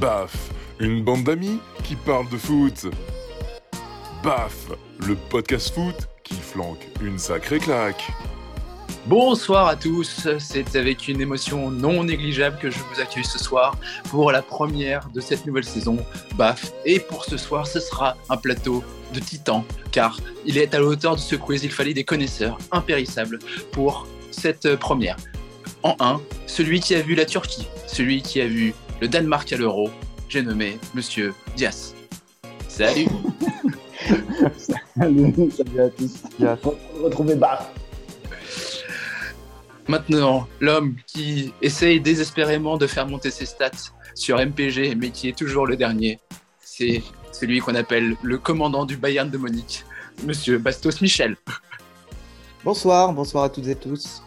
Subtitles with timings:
[0.00, 2.86] Baf, une bande d'amis qui parle de foot.
[4.22, 4.66] Baf,
[5.06, 8.10] le podcast foot qui flanque une sacrée claque.
[9.06, 13.78] Bonsoir à tous, c'est avec une émotion non négligeable que je vous accueille ce soir
[14.10, 15.96] pour la première de cette nouvelle saison,
[16.34, 16.72] BAF.
[16.84, 18.84] Et pour ce soir, ce sera un plateau
[19.14, 22.58] de titan, car il est à la hauteur de ce quiz, il fallait des connaisseurs
[22.70, 23.38] impérissables
[23.72, 25.16] pour cette première.
[25.82, 29.56] En un, celui qui a vu la Turquie, celui qui a vu le Danemark à
[29.56, 29.90] l'euro,
[30.28, 31.94] j'ai nommé Monsieur Dias.
[32.68, 33.06] Salut
[34.98, 36.22] Salut, salut à tous.
[36.38, 36.58] Dias.
[37.02, 37.70] Retrouver Baf.
[39.88, 45.36] Maintenant, l'homme qui essaye désespérément de faire monter ses stats sur MPG, mais qui est
[45.36, 46.18] toujours le dernier,
[46.60, 49.84] c'est celui qu'on appelle le commandant du Bayern de Munich,
[50.24, 51.36] Monsieur Bastos Michel.
[52.64, 54.22] Bonsoir, bonsoir à toutes et tous.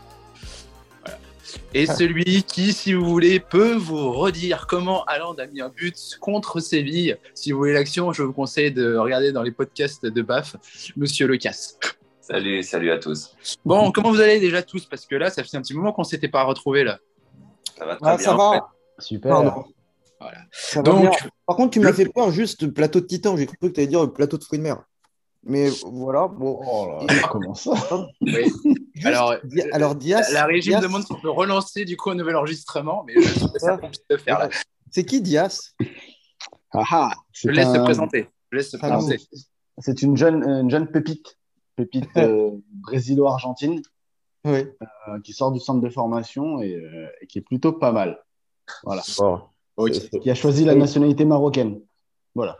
[1.73, 5.95] Et celui qui, si vous voulez, peut vous redire comment Haaland a mis un but
[6.19, 7.17] contre Séville.
[7.33, 10.55] Si vous voulez l'action, je vous conseille de regarder dans les podcasts de BAF,
[10.97, 11.75] Monsieur Lecas.
[12.21, 13.35] Salut, salut à tous.
[13.65, 14.85] Bon, comment vous allez déjà tous?
[14.85, 16.99] Parce que là, ça fait un petit moment qu'on ne s'était pas retrouvés là.
[17.77, 18.25] Ça va très Ah, bien.
[18.25, 18.59] ça en fait.
[18.59, 18.69] va
[18.99, 19.31] Super.
[19.31, 19.63] Pardon.
[20.19, 20.37] Voilà.
[20.51, 21.11] Ça va Donc- bien.
[21.47, 23.35] Par contre, tu m'as fait peur juste plateau de titan.
[23.37, 24.77] J'ai cru que tu allais dire plateau de fruits de mer.
[25.43, 26.59] Mais voilà, bon.
[26.65, 27.71] Oh là comment ça
[28.21, 28.51] Oui.
[28.93, 32.09] Juste, Alors, Di- alors Dias, La régie me demande si on peut relancer du coup
[32.09, 34.49] un nouvel enregistrement, mais je trouve ça compliqué de faire là.
[34.91, 35.71] c'est qui Dias?
[36.73, 38.27] Ah ah, Je c'est laisse se un- présenter.
[38.51, 39.17] Je laisse se Ah, présenter.
[39.79, 41.37] C'est une jeune, une jeune pépite,
[41.77, 43.81] pépite euh, brésilo-argentine,
[44.45, 44.59] Oui.
[45.07, 48.21] euh, qui sort du centre de formation et, euh, et qui est plutôt pas mal.
[48.83, 49.01] Voilà.
[50.21, 51.79] Qui a choisi la nationalité marocaine.
[52.35, 52.57] Voilà.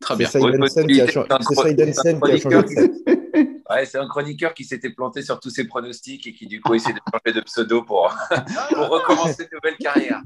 [0.00, 0.86] Très C'est bien.
[0.86, 1.06] Qui a
[1.40, 2.96] c'est Seidensen qui a changé de sexe.
[3.70, 6.74] Ouais, c'est un chroniqueur qui s'était planté sur tous ses pronostics et qui du coup
[6.74, 8.12] essaie de changer de pseudo pour,
[8.74, 10.20] pour recommencer une nouvelle carrière.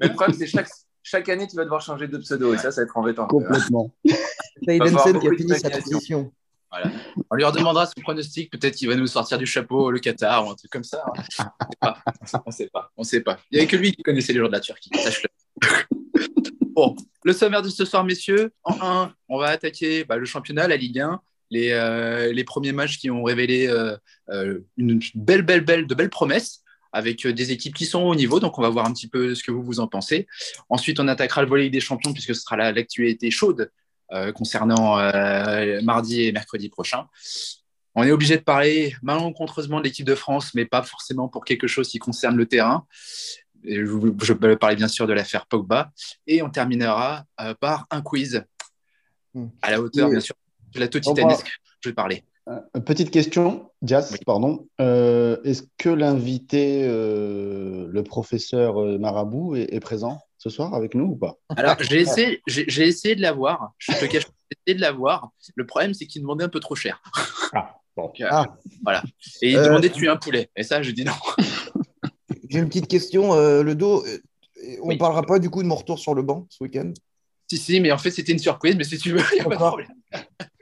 [0.00, 0.68] Mais le problème, c'est chaque,
[1.02, 3.26] chaque année, tu vas devoir changer de pseudo et ça, ça va être embêtant.
[3.26, 3.92] Complètement.
[4.64, 6.30] Seidensen qui a fini sa transition.
[6.70, 6.92] Voilà.
[7.28, 8.52] On lui redemandera son pronostic.
[8.52, 11.04] Peut-être qu'il va nous sortir du chapeau le Qatar ou un truc comme ça.
[11.82, 11.94] hein.
[12.46, 12.92] On sait pas.
[12.96, 13.40] On sait pas.
[13.50, 14.90] Il n'y avait que lui qui connaissait les joueurs de la Turquie.
[14.94, 15.28] Sache-le.
[16.80, 18.52] Bon, le sommaire de ce soir, messieurs.
[18.64, 21.20] En 1, on va attaquer bah, le championnat, la Ligue 1.
[21.52, 23.96] Les, euh, les premiers matchs qui ont révélé euh,
[24.30, 28.40] euh, une belle, belle, belle, de belles promesses avec des équipes qui sont au niveau.
[28.40, 30.26] Donc, on va voir un petit peu ce que vous vous en pensez.
[30.68, 33.70] Ensuite, on attaquera le volet des champions puisque ce sera la- l'actualité chaude
[34.34, 34.96] concernant
[35.84, 37.06] mardi et mercredi prochain.
[37.94, 41.66] On est obligé de parler malencontreusement de l'équipe de France, mais pas forcément pour quelque
[41.66, 42.86] chose qui concerne le terrain.
[43.64, 45.90] Et Je, peux parler bien sûr de l'affaire Pogba.
[46.26, 48.44] Et on terminera euh, par un quiz
[49.32, 49.46] Hmm.
[49.62, 50.14] à la hauteur, Oui.
[50.14, 50.34] bien sûr,
[50.74, 51.46] de la va- titanesque.
[51.84, 52.24] Je vais parler.
[52.48, 54.18] Euh, Petite question, Jas, Oui.
[54.26, 54.66] pardon.
[54.80, 61.04] Euh, Est-ce que l'invité, euh, le professeur Marabout, est, est présent ce soir avec nous
[61.04, 61.36] ou pas?
[61.56, 63.72] Alors, j'ai essayé, j'ai essayé de l'avoir.
[63.78, 65.30] Je te cache pas, j'ai essayé de l'avoir.
[65.54, 67.00] Le problème, c'est qu'il demandait un peu trop cher.
[67.52, 68.06] Ah, bon.
[68.06, 68.46] Donc, euh, Ah.
[68.82, 69.02] Voilà.
[69.42, 70.50] Et il Euh, demandait de tuer un poulet?
[70.56, 71.12] Et ça, je dis non.
[72.50, 73.32] J'ai une petite question.
[73.32, 74.18] euh, le dos, euh,
[74.82, 74.98] on Oui.
[74.98, 76.92] parlera pas du coup de mon retour sur le banc ce week-end?
[77.48, 78.76] Si, si, mais en fait, c'était une surprise.
[78.76, 79.88] Mais si tu veux, il n'y a pas de problème.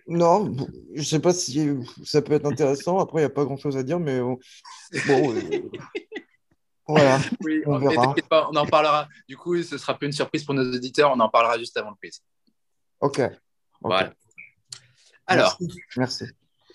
[0.07, 0.55] Non,
[0.95, 1.69] je sais pas si
[2.05, 2.99] ça peut être intéressant.
[2.99, 4.39] Après, il n'y a pas grand-chose à dire, mais bon.
[5.07, 5.71] bon, euh,
[6.87, 7.19] voilà.
[7.41, 8.15] Oui, On verra.
[8.29, 9.09] pas, on en parlera.
[9.29, 11.11] Du coup, ce sera pas une surprise pour nos auditeurs.
[11.15, 12.21] On en parlera juste avant le quiz.
[13.01, 13.21] Ok.
[13.21, 13.33] Ok.
[13.81, 14.15] Voilà.
[15.27, 15.81] Alors, Merci.
[15.97, 16.25] Merci.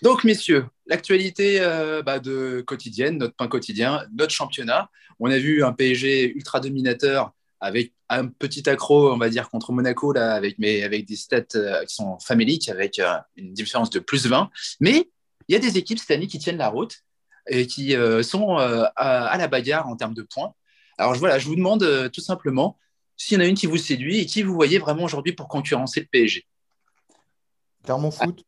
[0.04, 4.90] Donc, messieurs, l'actualité euh, bah, de quotidienne, notre pain quotidien, notre championnat.
[5.18, 9.72] On a vu un PSG ultra dominateur avec un petit accro, on va dire, contre
[9.72, 13.88] Monaco, là, avec, mais avec des stats euh, qui sont faméliques, avec euh, une différence
[13.88, 14.50] de plus 20.
[14.78, 15.08] Mais
[15.48, 16.98] il y a des équipes cette année qui tiennent la route
[17.48, 20.54] et qui sont à, la bagarre en termes de points.
[20.98, 22.78] Alors voilà, je vous demande tout simplement
[23.16, 25.48] s'il y en a une qui vous séduit et qui vous voyez vraiment aujourd'hui pour
[25.48, 26.46] concurrencer le PSG.
[27.84, 28.44] Clermont Foot.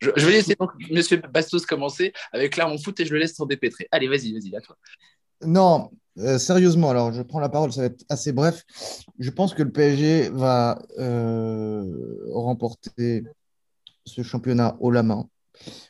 [0.00, 3.34] Je, je vais laisser donc Monsieur Bastos commencer avec Clermont Foot et je le laisse
[3.34, 3.88] s'en dépêtrer.
[3.90, 4.76] Allez, vas-y, vas-y, à toi.
[5.44, 8.64] Non, euh, sérieusement, alors je prends la parole, ça va être assez bref.
[9.18, 11.84] Je pense que le PSG va euh,
[12.32, 13.24] remporter
[14.04, 15.28] ce championnat haut la main.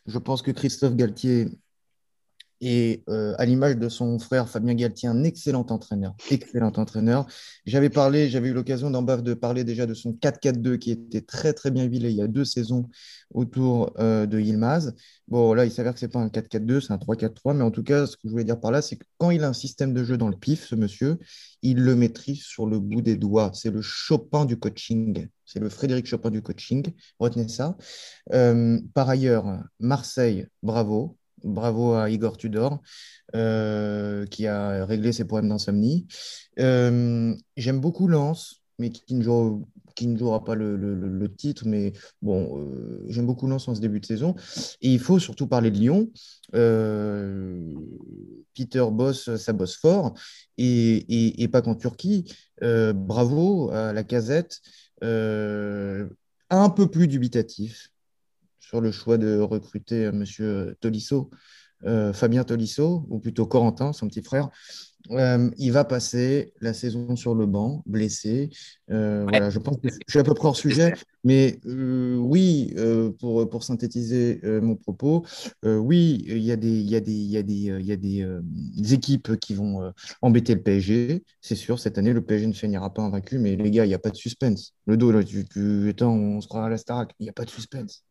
[0.06, 1.48] Je pense que Christophe Galtier
[2.60, 6.14] est, euh, à l'image de son frère Fabien Galtier, un excellent entraîneur.
[6.30, 7.26] Excellent entraîneur.
[7.64, 11.52] J'avais parlé, j'avais eu l'occasion d'en de parler déjà de son 4-4-2 qui était très
[11.52, 12.88] très bien huilé il y a deux saisons
[13.32, 14.94] autour euh, de Yilmaz.
[15.28, 17.54] Bon, là, il s'avère que ce n'est pas un 4-4-2, c'est un 3-4-3.
[17.54, 19.42] Mais en tout cas, ce que je voulais dire par là, c'est que quand il
[19.44, 21.18] a un système de jeu dans le pif, ce monsieur,
[21.62, 23.50] il le maîtrise sur le bout des doigts.
[23.54, 25.28] C'est le Chopin du coaching.
[25.44, 26.84] C'est le Frédéric Chopin du coaching.
[27.18, 27.76] Retenez ça.
[28.32, 31.16] Euh, par ailleurs, Marseille, bravo.
[31.46, 32.82] Bravo à Igor Tudor,
[33.34, 36.06] euh, qui a réglé ses problèmes d'insomnie.
[36.58, 41.64] Euh, J'aime beaucoup Lens, mais qui ne, joue, qui ne jouera pas le, titre.
[41.66, 44.34] Mais bon, euh, j'aime beaucoup Lens en ce début de saison.
[44.82, 46.10] Et il faut surtout parler de Lyon.
[48.54, 50.14] Peter bosse, ça bosse fort.
[50.58, 52.24] Et, pas qu'en Turquie.
[52.60, 54.60] Bravo à la casette.
[55.02, 57.90] Un peu plus dubitatif
[58.66, 61.30] sur le choix de recruter euh, Monsieur Tolisso,
[61.84, 64.50] euh, Fabien Tolisso, ou plutôt Corentin, son petit frère.
[65.12, 68.50] Euh, il va passer la saison sur le banc, blessé.
[68.90, 72.74] Euh, Voilà, je pense que je suis à peu près hors sujet, mais euh, oui,
[72.76, 75.24] euh, pour, pour synthétiser euh, mon propos,
[75.64, 77.78] euh, oui, il y a des, il y a des, il y a des, euh,
[77.80, 79.90] il y a des, euh, des équipes qui vont euh,
[80.22, 81.22] embêter le PSG.
[81.40, 83.94] C'est sûr, cette année, le PSG ne finira pas invaincu, mais les gars, il n'y
[83.94, 84.74] a pas de suspense.
[84.86, 85.20] Le dos, là,
[85.88, 88.02] attends, on se croira à la Starac, il n'y a pas de suspense.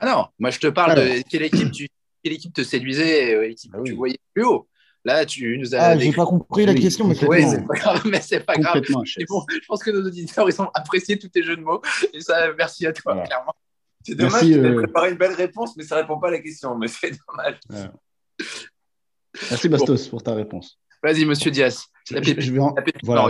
[0.00, 1.04] Ah non, moi je te parle Alors.
[1.04, 1.86] de quelle équipe, tu,
[2.24, 4.66] quelle équipe te séduisait, euh, l'équipe Ah que tu voyais plus haut.
[5.04, 5.78] Là, tu nous as.
[5.80, 8.82] Ah, j'ai pas compris la question, mais c'est Ouais, pas grave, mais c'est pas grave.
[8.90, 11.80] Bon, je pense que nos auditeurs, ils ont apprécié tous tes jeux de mots.
[12.12, 13.26] Et ça, merci à toi, Voilà.
[13.26, 13.54] clairement.
[14.06, 16.76] C'est dommage ait euh, préparé une belle réponse, mais ça répond pas à la question.
[16.76, 17.58] Mais c'est dommage.
[19.50, 20.78] Merci Bastos pour ta réponse.
[21.02, 21.84] Vas-y, monsieur Diaz.
[22.10, 22.18] Je,
[22.52, 22.74] vais en-
[23.04, 23.28] voilà.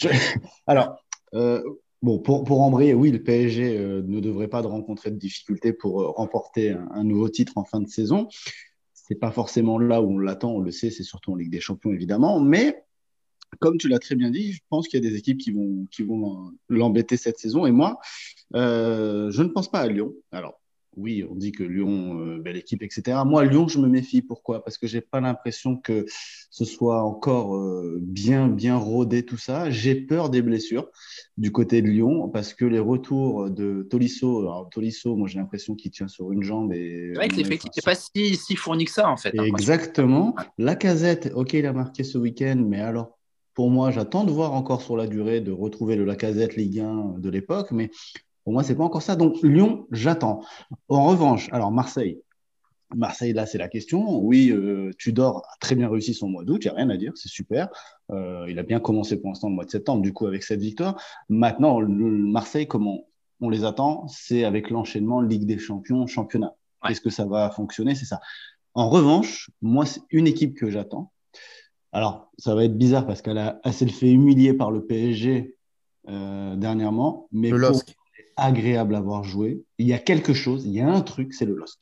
[0.66, 0.96] Alors,
[1.34, 1.62] euh,
[2.04, 5.72] bon, pour, pour embrayer, oui, le PSG euh, ne devrait pas de rencontrer de difficultés
[5.72, 8.28] pour euh, remporter un, nouveau titre en fin de saison.
[8.92, 11.60] C'est pas forcément là où on l'attend, on le sait, c'est surtout en Ligue des
[11.60, 12.40] Champions, évidemment.
[12.40, 12.84] Mais
[13.58, 15.86] comme tu l'as très bien dit, je pense qu'il y a des équipes qui vont,
[15.90, 17.66] qui vont l'embêter cette saison.
[17.66, 17.98] Et moi,
[18.54, 20.12] euh, je ne pense pas à Lyon.
[20.30, 20.60] Alors,
[20.96, 23.18] oui, on dit que Lyon, euh, belle équipe, etc.
[23.26, 24.22] Moi, Lyon, je me méfie.
[24.22, 24.64] Pourquoi?
[24.64, 26.06] Parce que j'ai pas l'impression que
[26.50, 29.70] ce soit encore euh, bien, bien rodé tout ça.
[29.70, 30.90] J'ai peur des blessures
[31.36, 35.74] du côté de Lyon parce que les retours de Tolisso, alors Tolisso, moi j'ai l'impression
[35.74, 38.84] qu'il tient sur une jambe et C'est vrai que l'effectif n'est pas si, si fourni
[38.84, 39.34] que ça, en fait.
[39.38, 39.44] hein.
[39.44, 40.34] Exactement.
[40.58, 43.18] La casette, ok, il a marqué ce week-end, mais alors,
[43.54, 47.18] pour moi, j'attends de voir encore sur la durée de retrouver le Lacazette Ligue 1
[47.18, 47.90] de l'époque, mais
[48.44, 49.16] pour moi, c'est pas encore ça.
[49.16, 50.42] Donc, Lyon, j'attends.
[50.88, 52.20] En revanche, alors Marseille.
[52.94, 54.18] Marseille, là, c'est la question.
[54.18, 56.96] Oui, euh, Tudor a très bien réussi son mois d'août, il n'y a rien à
[56.96, 57.68] dire, c'est super.
[58.12, 60.60] Euh, il a bien commencé pour l'instant le mois de septembre, du coup, avec cette
[60.60, 61.00] victoire.
[61.28, 63.06] Maintenant, le, le Marseille, comment
[63.40, 64.06] on les attend?
[64.08, 66.54] C'est avec l'enchaînement Ligue des Champions, championnat.
[66.84, 66.92] Ouais.
[66.92, 67.94] Est-ce que ça va fonctionner?
[67.94, 68.20] C'est ça.
[68.74, 71.12] En revanche, moi, c'est une équipe que j'attends.
[71.92, 75.56] Alors, ça va être bizarre parce qu'elle a, s'est fait humilier par le PSG
[76.08, 77.96] euh, dernièrement, mais Le pour LOSC.
[78.36, 79.62] Agréable à voir jouer.
[79.78, 81.78] Il y a quelque chose, il y a un truc, c'est le LOSC.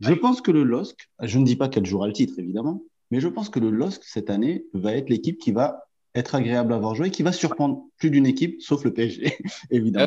[0.00, 3.20] Je pense que le LOSC, je ne dis pas qu'elle jouera le titre, évidemment, mais
[3.20, 5.80] je pense que le LOSC, cette année, va être l'équipe qui va
[6.16, 9.36] être agréable à voir jouer, qui va surprendre plus d'une équipe, sauf le PSG,
[9.70, 10.06] évidemment.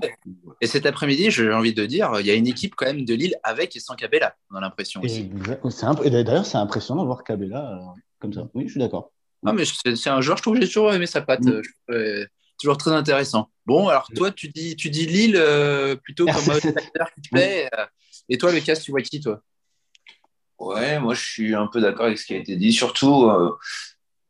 [0.61, 3.13] Et cet après-midi, j'ai envie de dire, il y a une équipe quand même de
[3.13, 5.29] Lille avec et sans Cabella, on a l'impression aussi.
[5.81, 8.49] Imp- D'ailleurs, c'est impressionnant de voir Cabella euh, comme ça.
[8.53, 9.11] Oui, je suis d'accord.
[9.45, 11.43] Ah, mais c'est un joueur, je trouve que j'ai toujours aimé sa patte.
[11.45, 11.61] Mm.
[11.61, 12.25] je euh,
[12.59, 13.49] toujours très intéressant.
[13.65, 16.67] Bon, alors toi, tu dis, tu dis Lille euh, plutôt comme RC7.
[16.69, 17.69] outsider qui te plaît.
[17.77, 17.85] euh,
[18.29, 19.41] et toi, Lucas, tu vois qui, toi?
[20.59, 22.73] Ouais, moi je suis un peu d'accord avec ce qui a été dit.
[22.73, 23.55] Surtout, euh,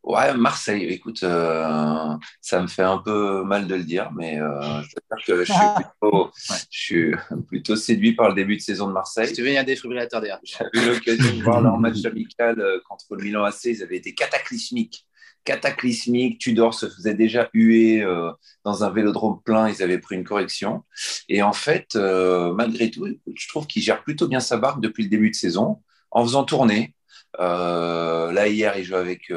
[0.03, 0.83] ouais, Marseille.
[0.83, 5.45] Écoute, euh, ça me fait un peu mal de le dire, mais euh, je que
[5.45, 6.31] je suis, plutôt,
[6.69, 7.11] je suis
[7.47, 9.27] plutôt séduit par le début de saison de Marseille.
[9.29, 10.39] Si tu veux, il y a un défibrillateur derrière.
[10.43, 13.65] J'avais eu l'occasion de voir leur match amical euh, contre le Milan AC.
[13.65, 15.05] Ils avaient été cataclysmiques.
[15.47, 16.39] Cataclysmiques.
[16.39, 18.31] Tudor se faisait déjà huer euh,
[18.65, 19.69] dans un vélodrome plein.
[19.69, 20.83] Ils avaient pris une correction.
[21.29, 25.03] Et en fait, euh, malgré tout, je trouve qu'il gère plutôt bien sa barque depuis
[25.03, 26.93] le début de saison en faisant tourner.
[27.39, 29.31] Euh, là, hier, il joue avec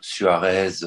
[0.00, 0.80] Suarez,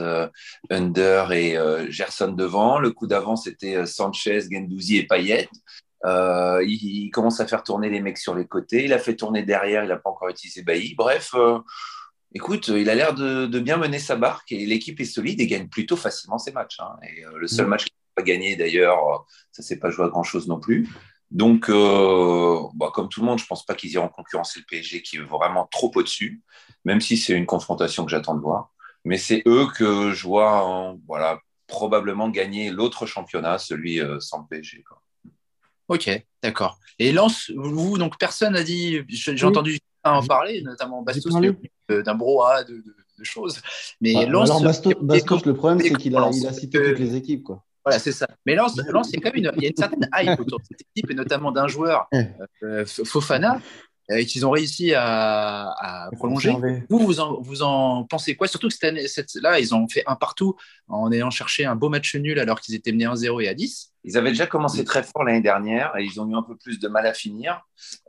[0.70, 1.58] Under et
[1.90, 2.80] Gerson devant.
[2.80, 5.48] Le coup d'avant, c'était Sanchez, Gendouzi et Payet.
[6.04, 8.84] Il, commence à faire tourner les mecs sur les côtés.
[8.84, 9.86] Il a fait tourner derrière.
[9.86, 10.96] Il n'a pas encore utilisé Bailly.
[10.96, 11.34] Bref,
[12.34, 15.48] écoute, il a l'air de, de bien mener sa barque et l'équipe est solide et
[15.48, 16.80] gagne plutôt facilement ses matchs.
[16.80, 16.98] hein.
[17.04, 17.70] Et euh, le seul Mm.
[17.70, 19.18] match qu'il n'a pas gagné, d'ailleurs, euh,
[19.52, 20.88] ça s'est pas joué à grand chose non plus.
[21.30, 25.02] Donc, euh, bah, comme tout le monde, je pense pas qu'ils iront concurrencer le PSG
[25.02, 26.42] qui est vraiment trop au-dessus,
[26.86, 28.72] même si c'est une confrontation que j'attends de voir.
[29.04, 34.40] Mais c'est eux que je vois, hein, voilà, probablement gagner l'autre championnat, celui euh, sans
[34.40, 34.84] le PSG.
[34.84, 35.02] quoi.
[35.90, 36.10] Ok,
[36.44, 36.80] d'accord.
[37.00, 39.44] Et Lance, vous, donc personne n'a dit, j'ai Oui.
[39.44, 41.52] entendu en J'ai- parler, notamment Bastos, parlé.
[41.90, 43.60] D'un brouhaha de, de- de choses.
[44.00, 46.90] Mais Ah, Lance, alors, Bastos, Bastos, le problème, c'est qu'il a, il a cité euh,
[46.90, 47.44] toutes les équipes.
[47.44, 47.64] Quoi.
[47.84, 48.28] Voilà, c'est ça.
[48.46, 50.40] Mais Lens, Lens, il y a quand même une, il y a une certaine hype
[50.40, 52.08] autour de cette équipe, et notamment d'un joueur,
[52.64, 53.60] euh, Fofana,
[54.10, 55.70] et qu'ils ont réussi à,
[56.06, 56.50] à prolonger.
[56.54, 56.84] Conserver.
[56.90, 58.48] Vous, vous en, vous en pensez quoi?
[58.48, 60.56] Surtout que cette année, cette, là, ils ont fait un partout
[60.88, 63.92] en ayant cherché un beau match nul alors qu'ils étaient menés 1-0 et à 10.
[64.06, 66.80] Ils avaient déjà commencé très fort l'année dernière et ils ont eu un peu plus
[66.80, 67.62] de mal à finir.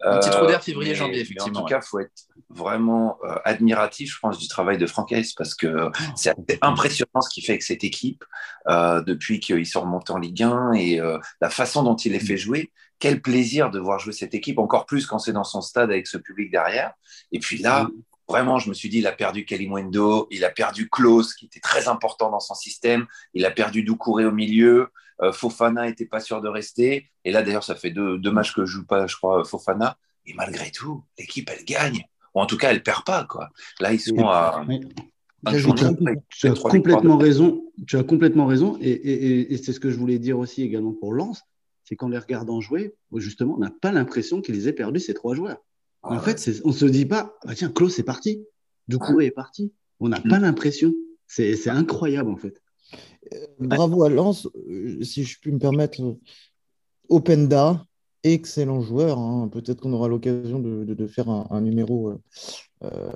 [0.04, 1.98] Un petit Euh, trou d'air février, mais- janvier, mais effectivement, En tout cas, il faut
[1.98, 2.12] être
[2.48, 7.28] vraiment euh, admiratif, je pense, du travail de Francaise parce que c'est assez impressionnant ce
[7.30, 8.24] qu'il fait avec cette équipe
[8.68, 12.20] euh, depuis qu'ils sont remontés en Ligue 1 et euh, la façon dont il les
[12.20, 12.70] fait jouer.
[12.98, 16.06] Quel plaisir de voir jouer cette équipe, encore plus quand c'est dans son stade avec
[16.06, 16.92] ce public derrière.
[17.32, 17.88] Et puis là,
[18.28, 21.60] vraiment, je me suis dit, il a perdu Kalimundo, il a perdu Klaus, qui était
[21.60, 24.88] très important dans son système, il a perdu Doucouré au milieu,
[25.22, 27.08] euh, Fofana n'était pas sûr de rester.
[27.24, 29.96] Et là, d'ailleurs, ça fait deux, deux matchs que je joue pas, je crois, Fofana.
[30.26, 32.04] Et malgré tout, l'équipe, elle gagne.
[32.34, 33.24] Ou en tout cas, elle perd pas.
[33.24, 33.48] Quoi.
[33.80, 34.80] Là, ils sont à Oui.
[35.58, 36.14] journées un après.
[36.28, 37.64] Tu as complètement raison.
[37.86, 38.76] Tu as complètement raison.
[38.80, 41.42] Et, et- et- et c'est ce que je voulais dire aussi également pour Lens.
[41.88, 45.34] C'est qu'en les regardant jouer, justement, on n'a pas l'impression qu'ils aient perdu ces trois
[45.34, 45.56] joueurs.
[46.02, 48.44] En Ah, fait, c'est- on se dit pas, ah, tiens, Klaus est parti,
[48.88, 49.72] Doucouré est parti.
[50.00, 50.92] On n'a pas l'impression.
[51.26, 52.60] C'est incroyable, en fait.
[53.58, 56.02] Bravo à Lens, euh, si je puis me permettre.
[56.02, 56.14] euh,
[57.08, 57.86] Openda,
[58.22, 59.18] excellent joueur.
[59.18, 59.48] hein.
[59.48, 62.18] Peut-être qu'on aura l'occasion de, de- de faire un, un numéro euh,
[62.84, 63.10] euh,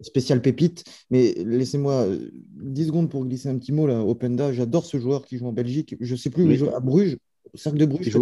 [0.00, 0.84] spécial pépite.
[1.10, 4.00] Mais laissez-moi euh, 10 secondes pour glisser un petit mot là.
[4.04, 5.96] Openda, j'adore ce joueur qui joue en Belgique.
[6.00, 6.54] Je ne sais plus où Oui.
[6.54, 6.68] il joue.
[6.70, 7.16] À Bruges,
[7.52, 8.16] au Cercle de Bruges.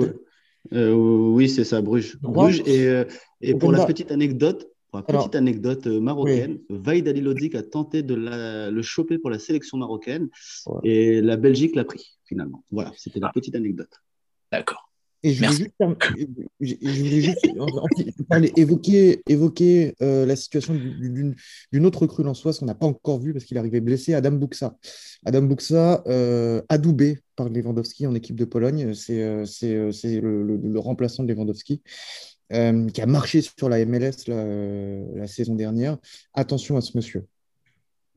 [0.72, 2.18] Euh, oui, c'est ça, Bruges.
[2.20, 2.62] Bruges.
[2.66, 3.04] Et, euh,
[3.40, 7.54] et pour la petite anecdote, pour la Alors- petite anecdote euh, marocaine, Vaïd Ali Lodic
[7.54, 10.28] a tenté de la- le choper pour la sélection marocaine
[10.66, 10.80] Ouais.
[10.84, 12.62] et la Belgique l'a pris finalement.
[12.70, 13.92] Voilà, c'était la petite anecdote.
[14.52, 14.89] D'accord.
[15.22, 15.62] Et je voulais Merci.
[15.64, 15.74] juste,
[17.02, 21.34] voulais évoquer, évoquer euh, la situation du-
[21.72, 24.32] d'une autre recrue lensoise qu'on n'a pas encore vue parce qu'il est arrivé blessé, Adam
[24.32, 24.76] Buxa.
[25.26, 30.56] Adam Buxa, euh, adoubé par Lewandowski en équipe de Pologne, c'est euh, euh, le, le-
[30.56, 31.82] le remplaçant de Lewandowski.
[32.52, 34.44] euh, qui a marché sur la MLS la,
[35.14, 35.98] la saison dernière.
[36.34, 37.26] Attention à ce monsieur.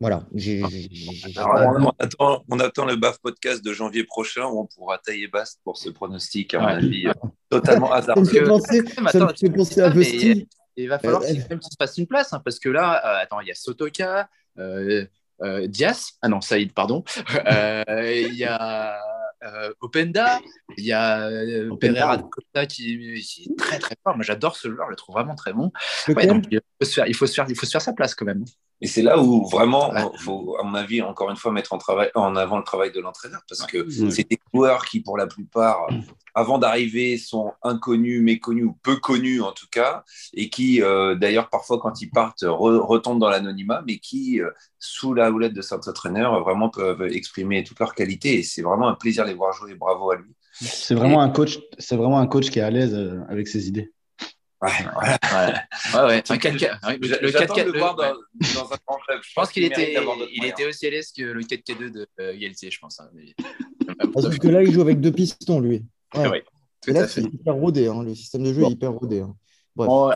[0.03, 0.25] Voilà.
[0.35, 4.59] j'ai- j'ai- j'ai- Alors, on, attend, on attend le BAF podcast de janvier prochain où
[4.59, 6.71] on pourra tailler basse pour ce pronostic, à mon Ouais.
[6.73, 7.13] avis, euh,
[7.49, 8.25] totalement Ça me hasardeux.
[8.25, 10.47] fait que- penser, Mais ça me fait penser à mais- Vesti.
[10.75, 13.39] Il va falloir Euh, qu'il se fasse une place, hein, parce que là, euh, attends,
[13.39, 14.27] il y a Sotoka,
[14.59, 15.05] euh,
[15.43, 17.03] euh, Dias, ah non, Saïd, pardon.
[17.47, 18.97] Euh, Il y a
[19.45, 20.39] euh, Openda,
[20.77, 21.75] il y a euh.
[21.79, 24.15] Pereira de Costa qui, qui est très très fort.
[24.15, 25.71] Moi, j'adore ce joueur, je le trouve vraiment très bon.
[26.07, 27.93] Ouais, donc, il faut se faire, il faut se faire, il faut se faire sa
[27.93, 28.43] place quand même.
[28.83, 32.09] Et c'est là où vraiment, faut, à mon avis, encore une fois, mettre en, travail,
[32.15, 33.77] en avant le travail de l'entraîneur, parce que
[34.11, 35.87] c'est des joueurs qui, pour la plupart,
[36.35, 41.49] avant d'arriver, sont inconnus, méconnus ou peu connus en tout cas, et qui, euh, d'ailleurs,
[41.49, 44.49] parfois, quand ils partent, re- retombent dans l'anonymat, mais qui, euh,
[44.79, 48.39] sous la houlette de cet entraîneur, vraiment peuvent exprimer toutes leurs qualités.
[48.39, 49.75] Et c'est vraiment un plaisir de les voir jouer.
[49.75, 50.35] Bravo à lui.
[50.59, 51.59] C'est vraiment un coach.
[51.89, 53.93] Vraiment un coach qui est à l'aise euh, avec ses idées.
[54.63, 54.69] Ouais.
[55.33, 56.23] Ouais, ouais, ouais.
[56.29, 58.13] Un 4K, ouais, le, le J'attends 4K, de le le- voir dans, ouais.
[58.55, 59.19] dans un grand club.
[59.23, 59.95] Je pense qu'il était,
[60.31, 62.99] il était aussi à l'aise que le 4K2 de euh, je pense.
[62.99, 63.33] hein, mais-
[64.13, 65.83] Parce que là, il joue avec deux pistons, lui.
[66.15, 66.27] Ouais.
[66.29, 66.37] Oui,
[66.81, 67.87] tout Et là, c'est hyper rodé.
[67.87, 68.03] hein.
[68.03, 68.69] Le système de jeu Bon.
[68.69, 69.19] est hyper rodé.
[69.21, 69.35] hein.
[69.75, 69.87] Bref.
[69.87, 70.15] Bon, ouais.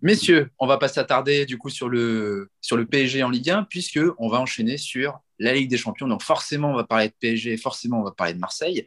[0.00, 3.64] Messieurs, on va pas s'attarder du coup sur le, sur le PSG en Ligue 1
[3.64, 6.08] puisque on va enchaîner sur la Ligue des Champions.
[6.08, 8.86] Donc forcément, on va parler de PSG, forcément, on va parler de Marseille.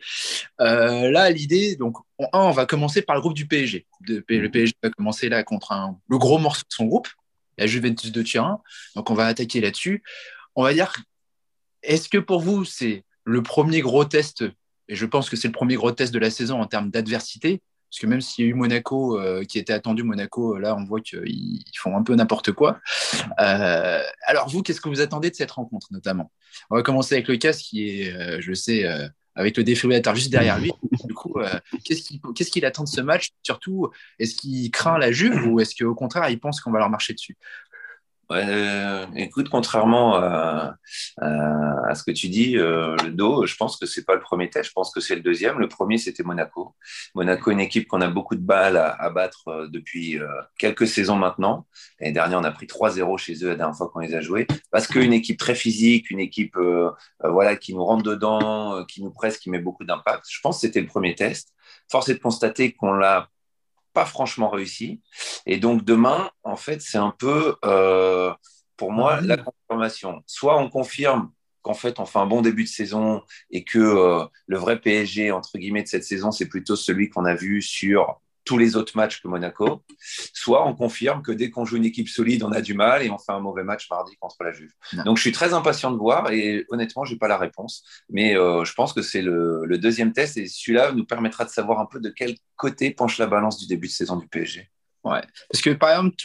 [0.62, 3.86] Euh, là, l'idée, donc, en un, on va commencer par le groupe du PSG.
[4.08, 5.74] Le PSG va commencer là contre
[6.08, 7.08] le gros morceau de son groupe,
[7.58, 8.62] la Juventus de Turin.
[8.96, 10.04] Donc on va attaquer là-dessus.
[10.56, 10.96] On va dire,
[11.84, 14.44] est-ce que pour vous, c'est le premier gros test,
[14.88, 17.62] et je pense que c'est le premier gros test de la saison en termes d'adversité,
[17.96, 20.76] parce que même s'il y a eu Monaco euh, qui était attendu, Monaco, euh, là,
[20.76, 22.82] on voit qu'ils ils font un peu n'importe quoi.
[23.40, 26.30] Euh, alors, vous, qu'est-ce que vous attendez de cette rencontre, notamment?
[26.70, 28.86] On va commencer avec Lucas, qui est, je sais,
[29.34, 30.74] avec le défibrillateur juste derrière lui.
[31.06, 31.38] Du coup,
[31.86, 33.30] qu'est-ce qu'il attend de ce match?
[33.44, 36.90] Surtout, est-ce qu'il craint la Juve ou est-ce qu'au contraire, il pense qu'on va leur
[36.90, 37.38] marcher dessus?
[38.32, 40.76] Euh, écoute, contrairement à,
[41.94, 44.70] ce que tu dis, euh, le dos, je pense que c'est pas le premier test,
[44.70, 45.60] je pense que c'est le deuxième.
[45.60, 46.76] Le premier, c'était Monaco.
[47.14, 50.20] Monaco, une équipe qu'on a beaucoup de balles à, battre euh, depuis
[50.58, 51.66] quelques saisons maintenant.
[52.00, 54.48] L'année dernière, on a pris 3-0 chez eux la dernière fois qu'on les a joués.
[54.72, 56.58] Parce qu'une équipe très physique, une équipe
[57.24, 60.26] voilà, qui nous rentre dedans, qui nous presse, qui met beaucoup d'impact.
[60.30, 61.54] Je pense que c'était le premier test.
[61.90, 63.30] Force est de constater qu'on l'a
[63.96, 65.02] pas franchement réussi.
[65.48, 68.32] Et donc demain, en fait, c'est un peu, euh,
[68.78, 70.22] pour moi, la confirmation.
[70.28, 71.32] Soit on confirme
[71.64, 75.32] qu'en fait, on fait un bon début de saison et que euh, le vrai PSG,
[75.32, 78.96] entre guillemets, de cette saison, c'est plutôt celui qu'on a vu sur tous les autres
[78.96, 79.84] matchs que Monaco.
[80.00, 83.10] Soit on confirme que dès qu'on joue une équipe solide, on a du mal et
[83.10, 84.72] on fait un mauvais match mardi contre la Juve.
[84.94, 85.04] Non.
[85.04, 87.84] Donc je suis très impatient de voir et honnêtement, j'ai pas la réponse.
[88.10, 91.50] Mais euh, je pense que c'est le, le deuxième test et celui-là nous permettra de
[91.50, 94.70] savoir un peu de quel côté penche la balance du début de saison du PSG.
[95.04, 95.22] Ouais.
[95.52, 96.16] Parce que par exemple,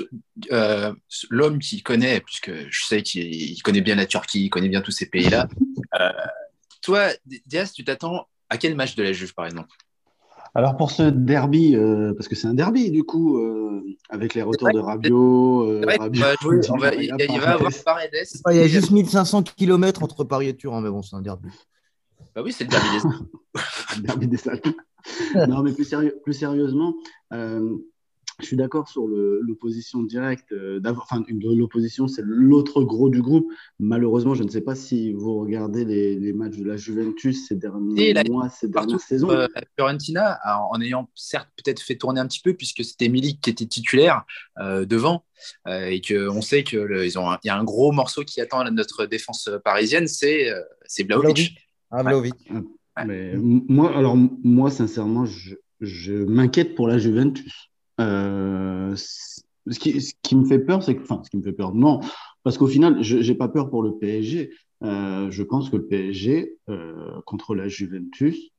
[0.53, 0.95] euh,
[1.29, 4.81] l'homme qui connaît, puisque je sais qu'il il connaît bien la Turquie, il connaît bien
[4.81, 5.49] tous ces pays-là,
[6.01, 6.11] euh,
[6.83, 7.09] toi,
[7.47, 9.69] Diaz, tu t'attends à quel match de la Juve, par exemple?
[10.55, 14.43] Alors pour ce derby, euh, parce que c'est un derby du coup, euh, avec les
[14.43, 16.25] retours de Rabiot, euh, Rabiot,
[16.71, 17.85] on va- il, il va avoir Paredes.
[17.85, 18.27] Paredes.
[18.51, 21.49] Il y a juste 1500 km entre Paris et Turin, mais bon, c'est un derby.
[22.35, 23.09] Bah oui, c'est le derby des
[23.97, 24.61] Le derby des salles.
[25.49, 26.95] non, mais plus, sérieux- plus sérieusement,
[27.33, 27.77] euh,
[28.41, 30.53] je suis d'accord sur l'opposition directe.
[30.53, 33.47] euh, Enfin, l'opposition, c'est l'autre gros du groupe.
[33.79, 37.57] Malheureusement, je ne sais pas si vous regardez les, les matchs de la Juventus ces
[37.57, 39.31] derniers mois, ces partout, dernières saisons.
[39.31, 43.41] euh, Fiorentina, alors, en ayant certes peut-être fait tourner un petit peu, puisque c'était Milik
[43.41, 44.25] qui était titulaire
[44.61, 45.25] euh, devant,
[45.69, 46.79] euh, et qu'on sait qu'il
[47.45, 51.57] y a un gros morceau qui attend notre défense parisienne, c'est euh, c'est Vlahovic.
[51.91, 53.05] Ah.
[53.07, 57.70] Mais moi, alors moi, sincèrement, je, je m'inquiète pour la Juventus.
[58.01, 61.53] Euh, ce, qui, ce qui me fait peur, c'est que, enfin, ce qui me fait
[61.53, 62.01] peur, non,
[62.43, 64.51] parce qu'au final, je j'ai pas peur pour le PSG.
[64.83, 68.51] Euh, je pense que le PSG euh, contre la Juventus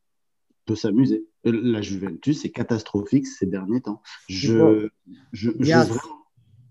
[0.66, 1.26] peut s'amuser.
[1.44, 4.02] La Juventus est catastrophique ces derniers temps.
[4.30, 4.90] Je,
[5.32, 5.82] je, je-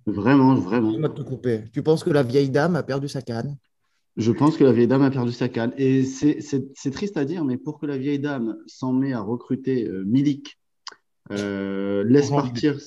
[0.07, 1.65] vraiment, vraiment, de te couper.
[1.73, 3.57] Tu penses que la vieille dame a perdu sa canne?
[4.17, 5.73] Je pense que la vieille dame a perdu sa canne.
[5.77, 9.89] Et c'est triste à dire, mais pour que la vieille dame s'en met à recruter
[9.89, 10.60] euh, Milik,
[11.31, 12.79] euh, laisse, partir,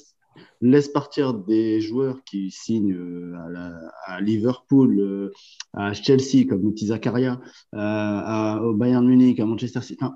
[0.62, 5.32] laisse partir des joueurs qui signent euh, à, la- à Liverpool, euh,
[5.74, 7.40] à Chelsea, comme Mouti Zakaria,
[7.72, 10.04] à- au Bayern Munich, à Manchester City.
[10.04, 10.16] Enfin,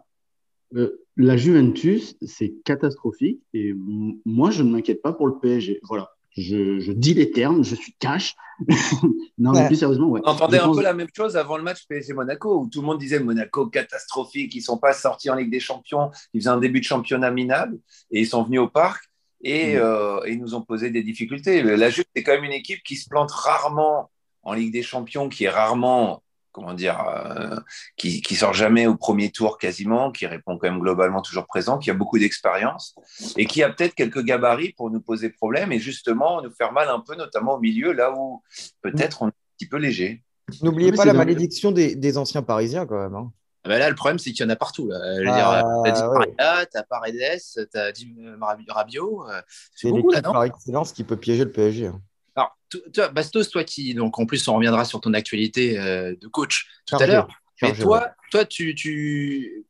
[0.75, 3.41] euh, la Juventus, c'est catastrophique.
[3.53, 3.73] Et
[4.25, 5.79] moi, je ne m'inquiète pas pour le PSG.
[5.83, 6.09] Voilà.
[6.37, 8.35] Je, je dis les termes, je suis cash.
[9.37, 10.21] non, mais plus sérieusement, ouais.
[10.23, 12.99] On entendait un peu la même chose avant le match PSG-Monaco, où tout le monde
[12.99, 16.59] disait Monaco catastrophique, ils ne sont pas sortis en Ligue des Champions, ils faisaient un
[16.59, 17.77] début de championnat minable,
[18.11, 19.03] et ils sont venus au parc,
[19.41, 19.79] et, Mm.
[19.79, 21.61] euh, et ils nous ont posé des difficultés.
[21.61, 24.09] La Juve, c'est quand même une équipe qui se plante rarement
[24.43, 26.23] en Ligue des Champions, qui est rarement,
[26.57, 27.55] comment dire, euh,
[27.97, 31.77] qui, qui sort jamais au premier tour quasiment, qui répond quand même globalement toujours présent,
[31.77, 32.95] qui a beaucoup d'expérience,
[33.37, 36.89] et qui a peut-être quelques gabarits pour nous poser problème, et justement nous faire mal
[36.89, 38.41] un peu, notamment au milieu, là où
[38.81, 40.23] peut-être on est un petit peu léger.
[40.63, 43.13] N'oubliez pas la malédiction des, des anciens parisiens, quand même.
[43.13, 43.31] hein.
[43.63, 44.87] Ah bah là, le problème, c'est qu'il y en a partout.
[44.87, 44.97] Là.
[45.17, 46.35] Je veux Ah, dire, t'as Di ouais.
[46.39, 47.41] Maria, t'as Paredes,
[47.71, 49.29] t'as Di Rabi- Rabiot.
[49.29, 49.41] euh,
[49.75, 50.31] C'est C'est beaucoup là, non?
[50.31, 51.87] par excellence qui peut piéger le PSG.
[51.87, 52.01] hein.
[52.37, 56.15] Alors, to- toi, Bastos, toi qui, donc en plus, on reviendra sur ton actualité euh,
[56.21, 57.27] de coach tout à l'heure.
[57.61, 59.65] Mais toi, toi, tu, tu...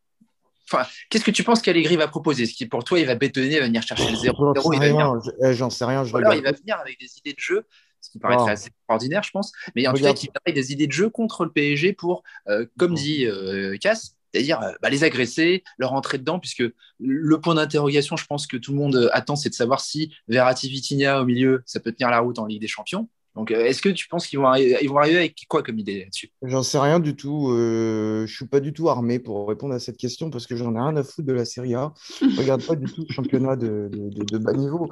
[0.69, 2.45] Enfin, qu'est-ce que tu penses qu'Allegri va proposer?
[2.45, 4.77] Ce qui, pour toi, il va bétonner, il va venir chercher le 0 J'en sais
[4.77, 6.03] va venir eh, j'en sais rien.
[6.03, 7.65] Je alors il va venir avec des idées de jeu,
[8.01, 8.51] ce qui paraîtrait Oh.
[8.51, 9.53] assez extraordinaire, je pense.
[9.75, 10.17] Mais en tout Regarde.
[10.17, 13.25] cas, il viendra avec des idées de jeu contre le PSG pour, euh, comme dit
[13.25, 16.63] euh, Cass, c'est-à-dire euh, bah, les agresser, leur entrer dedans, puisque
[16.99, 20.13] le point d'interrogation, je pense que tout le monde euh, attend, c'est de savoir si
[20.27, 23.07] Verratti Vitinha au milieu, ça peut tenir la route en Ligue des Champions.
[23.35, 25.99] Donc, euh, est-ce que tu penses qu'ils vont, ils vont arriver avec quoi comme idée
[25.99, 26.31] là-dessus?
[26.41, 27.51] J'en sais rien du tout.
[27.51, 30.73] euh, je suis pas du tout armé pour répondre à cette question parce que j'en
[30.75, 31.93] ai rien à foutre de la Serie A.
[32.19, 34.91] Je regarde pas du tout le championnat de, de- bas niveau.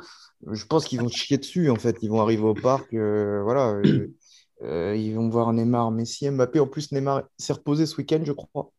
[0.51, 1.97] Je pense qu'ils vont chier dessus en fait.
[2.03, 3.81] Ils vont arriver au parc, voilà.
[4.61, 6.59] ils vont voir Neymar, Messi, Mbappé.
[6.59, 8.69] En plus, Neymar s'est reposé ce week-end, je crois.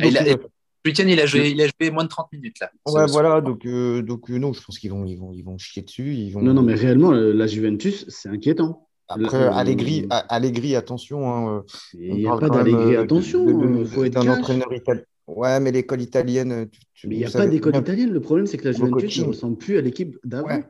[0.00, 0.46] Et il a- Donc, euh,
[0.86, 2.70] week-end, il a joué, il a joué moins de 30 minutes là.
[2.86, 3.40] ouais, voilà.
[3.40, 6.14] Donc, euh, donc euh, non, je pense qu'ils vont, ils vont, ils vont chier dessus.
[6.14, 6.42] Ils vont...
[6.42, 8.88] Non, non, mais réellement, la Juventus, c'est inquiétant.
[9.08, 11.32] Après, Allegri, A- Allegri, attention.
[11.32, 14.38] hein, Il on n'y a pas d'Allegri, attention, il faut être cash.
[14.38, 15.02] entraîneur italien.
[15.28, 18.10] Ouais, mais l'école italienne, tu- tu- Mais il n'y a pas d'école italienne.
[18.12, 20.46] Le problème, c'est que la Juventus ne ressemble plus à l'équipe d'avant.
[20.48, 20.64] Ouais.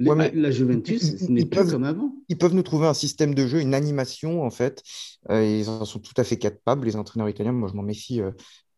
[0.00, 2.12] Les- Ouais, mais- La Juventus, Ils- ce n'est plus peuvent- comme avant.
[2.28, 4.82] Ils peuvent nous trouver un système de jeu, une animation, en fait.
[5.30, 7.52] Euh, ils en sont tout à fait capables, les entraîneurs italiens.
[7.52, 8.30] Moi, je m'en méfie euh,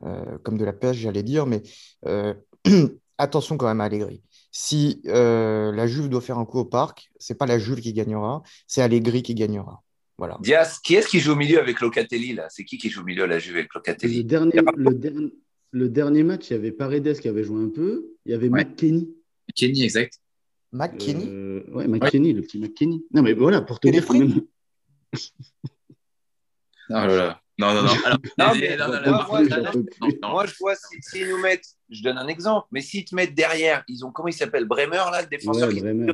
[0.04, 1.46] euh, comme de la pêche, j'allais dire.
[1.46, 1.62] Mais
[2.06, 2.34] euh,
[3.18, 4.20] attention quand même à Allegri.
[4.50, 7.92] Si euh, la Juve doit faire un coup au parc, c'est pas la Juve qui
[7.92, 9.82] gagnera, c'est Allegri qui gagnera.
[10.18, 10.36] Voilà.
[10.42, 12.48] Diaz, qui est-ce qui joue au milieu avec Locatelli là?
[12.50, 15.32] C'est qui qui joue au milieu à la Juve avec Le Locatelli dernier, le, dernier,
[15.70, 18.08] le dernier match, il y avait Paredes qui avait joué un peu.
[18.26, 18.64] Il y avait Ouais.
[18.64, 19.08] McKenny.
[19.54, 20.18] Kenny, exact.
[20.72, 23.04] McKinney Euh, ouais, McKenny, le petit McKenny.
[23.12, 24.40] Non, mais voilà, pour te dire les quand même.
[25.14, 25.16] Oh
[26.88, 27.38] là là.
[27.58, 27.90] Non, non, non.
[28.06, 30.52] Alors, Non, les- mais non, non, moi, plus.
[30.52, 33.34] je vois s'ils si, s'ils nous mettent, je donne un exemple, mais s'ils te mettent
[33.34, 36.12] derrière, ils ont comment il s'appelle Bremer là, le défenseur Ouais, qui, Bremer.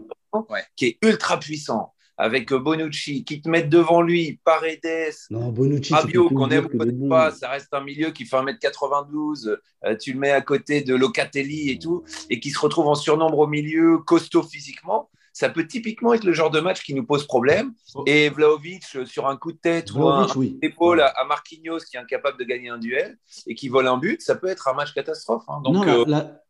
[0.50, 0.64] Ouais.
[0.76, 6.18] qui est ultra puissant, avec Bonucci, qui te mettent devant lui, Paredes, Non, Bonucci, plus
[6.28, 7.08] qu'on aime bons.
[7.08, 10.94] pas, ça reste un milieu qui fait 1m92, euh, tu le mets à côté de
[10.94, 15.08] Locatelli et tout, et qui se retrouve en surnombre au milieu, costaud physiquement.
[15.32, 17.72] Ça peut typiquement être le genre de match qui nous pose problème.
[18.06, 20.58] Et Vlaovic, euh, sur un coup de tête ou un, oui.
[20.62, 24.20] épaule à, Marquinhos qui est incapable de gagner un duel et qui vole un but,
[24.20, 25.44] ça peut être un match catastrophe.
[25.46, 25.60] hein.
[25.62, 26.42] Donc, non, euh, la-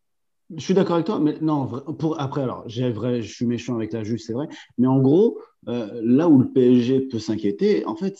[0.56, 1.66] Je suis d'accord avec toi, mais non,
[1.98, 5.38] pour, après, alors, vrai, je suis méchant avec la juge, c'est vrai, mais en gros,
[5.66, 8.16] euh, là où le PSG peut s'inquiéter, en fait,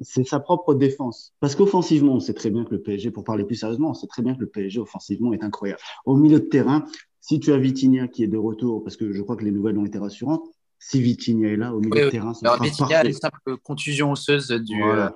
[0.00, 1.34] c'est sa propre défense.
[1.40, 4.06] Parce qu'offensivement, on sait très bien que le PSG, pour parler plus sérieusement, on sait
[4.06, 5.80] très bien que le PSG offensivement est incroyable.
[6.06, 6.84] Au milieu de terrain,
[7.20, 9.78] si tu as Vitinha qui est de retour, parce que je crois que les nouvelles
[9.78, 10.44] ont été rassurantes,
[10.78, 14.12] si Vitinha est là au milieu de terrain, ce sera Vitinha a une simple contusion
[14.12, 15.08] osseuse du, euh,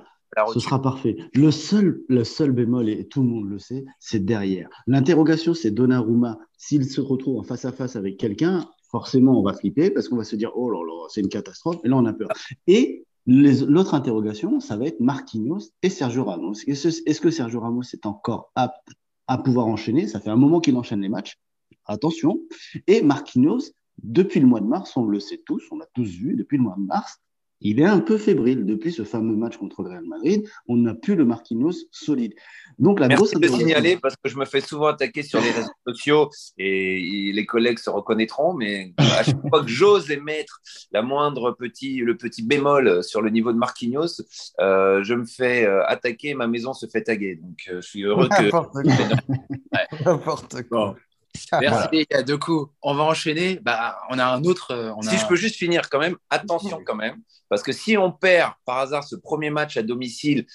[0.53, 1.17] ce sera parfait.
[1.35, 4.69] Le seul, le seul bémol, et tout le monde le sait, c'est derrière.
[4.87, 6.39] L'interrogation, c'est Donnarumma.
[6.57, 10.17] S'il se retrouve en face à face avec quelqu'un, forcément, on va flipper parce qu'on
[10.17, 11.81] va se dire, oh là là, c'est une catastrophe.
[11.83, 12.29] Et là, on a peur.
[12.69, 16.55] Et l'autre interrogation, ça va être Marquinhos et Sergio Ramos.
[16.67, 18.89] Est-ce que Sergio Ramos est encore apte
[19.27, 20.07] à pouvoir enchaîner?
[20.07, 21.41] Ça fait un moment qu'il enchaîne les matchs.
[21.87, 22.41] Attention.
[22.87, 26.37] Et Marquinhos, depuis le mois de mars, on le sait tous, on l'a tous vu,
[26.37, 27.19] depuis le mois de mars,
[27.63, 30.49] il est un peu fébrile depuis ce fameux match contre le Real Madrid.
[30.69, 32.35] On n'a plus le Marquinhos solide.
[32.79, 35.71] Donc la Merci de signaler parce que je me fais souvent attaquer sur les réseaux
[35.87, 41.53] sociaux et les collègues se reconnaîtront, mais à chaque fois que j'ose émettre la moindre
[41.53, 44.23] petit, le petit bémol sur le niveau de Marquinhos,
[44.61, 47.37] euh, je me fais euh, attaquer, ma maison se fait taguer.
[47.37, 50.05] Donc euh, je suis heureux que.
[50.05, 50.97] N'importe quoi.
[51.61, 52.23] Merci, voilà.
[52.23, 52.73] deux coups.
[52.83, 53.59] On va enchaîner.
[53.63, 54.73] Bah, on a un autre.
[54.73, 58.13] Euh, si je peux juste finir quand même, attention quand même, parce que si on
[58.13, 60.47] perd par hasard ce premier match à domicile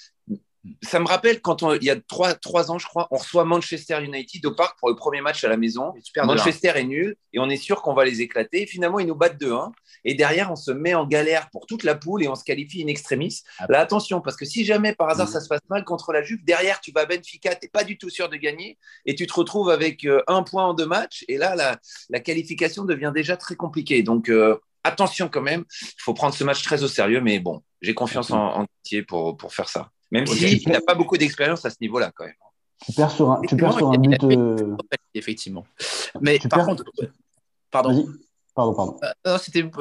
[0.82, 4.02] ça me rappelle quand il y a trois, trois, ans, je crois, on reçoit Manchester
[4.02, 5.92] United au parc pour le premier match à la maison.
[6.16, 8.66] Manchester est nul et on est sûr qu'on va les éclater.
[8.66, 9.72] finalement, ils nous battent 2-1.
[10.04, 12.82] Et derrière, on se met en galère pour toute la poule et on se qualifie
[12.82, 13.42] in extremis.
[13.58, 15.32] Ah Là, attention, parce que si jamais par hasard mm.
[15.32, 17.84] ça se passe mal contre la Juve, derrière, tu vas à Benfica, tu n'es pas
[17.84, 20.86] du tout sûr de gagner et tu te retrouves avec euh, un point en deux
[20.86, 21.24] matchs.
[21.28, 24.02] Et là, la, qualification devient déjà très compliquée.
[24.02, 25.64] Donc, euh, attention quand même.
[25.82, 27.20] Il faut prendre ce match très au sérieux.
[27.20, 28.66] Mais bon, j'ai confiance en, en
[29.06, 29.90] pour, pour faire ça.
[30.10, 32.34] Même s'il n'a pas beaucoup d'expérience à ce niveau-là, quand même.
[32.84, 34.22] Tu perds sur un, tu perds sur un but.
[34.24, 34.76] Euh,
[35.14, 35.66] effectivement.
[36.20, 36.84] Mais par contre.
[37.70, 38.08] Pardon.
[38.54, 38.96] Pardon, pardon.
[39.26, 39.38] Euh,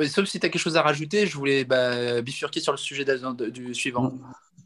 [0.08, 3.06] sauf si tu as quelque chose à rajouter, je voulais bah, bifurquer sur le sujet
[3.52, 4.14] du suivant.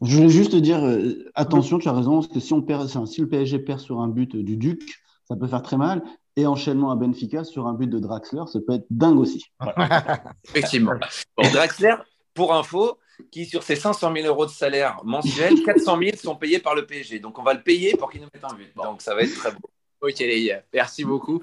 [0.02, 2.88] Je voulais juste te dire, euh, attention, tu as raison, parce que si, on perd,
[3.06, 4.82] si le PSG perd sur un but du Duc,
[5.28, 6.02] ça peut faire très mal.
[6.36, 9.44] Et enchaînement à Benfica sur un but de Draxler, ça peut être dingue aussi.
[10.48, 10.94] Effectivement.
[11.36, 11.94] Bon, Draxler,
[12.34, 12.98] pour info,
[13.30, 16.86] qui, sur ses 500 000 euros de salaire mensuel, 400 000 sont payés par le
[16.86, 17.18] PSG.
[17.18, 18.72] Donc, on va le payer pour qu'il nous mette en vue.
[18.76, 19.58] Donc, ça va être très beau.
[20.02, 21.40] Ok, les gars, merci beaucoup.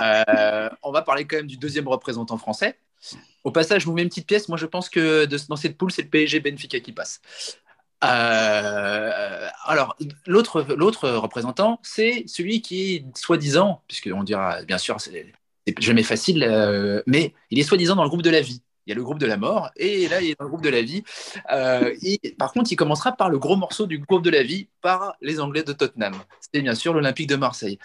[0.00, 2.76] Euh, on va parler quand même du deuxième représentant français.
[3.44, 4.48] Au passage, je vous mets une petite pièce.
[4.48, 7.20] Moi, je pense que dans cette poule, c'est le PSG Benfica qui passe.
[8.02, 10.60] Euh, alors, l'autre
[11.10, 15.32] représentant, c'est celui qui soi-disant, puisqu'on dira, bien sûr, c'est
[15.78, 18.96] jamais facile, euh, mais il est soi-disant dans le groupe de la vie il y
[18.96, 20.82] a le groupe de la mort, et là, il est dans le groupe de la
[20.82, 21.04] vie.
[21.52, 24.68] Euh, et par contre, il commencera par le gros morceau du groupe de la vie,
[24.82, 26.14] par les Anglais de Tottenham.
[26.40, 27.78] C'est bien sûr l'Olympique de Marseille.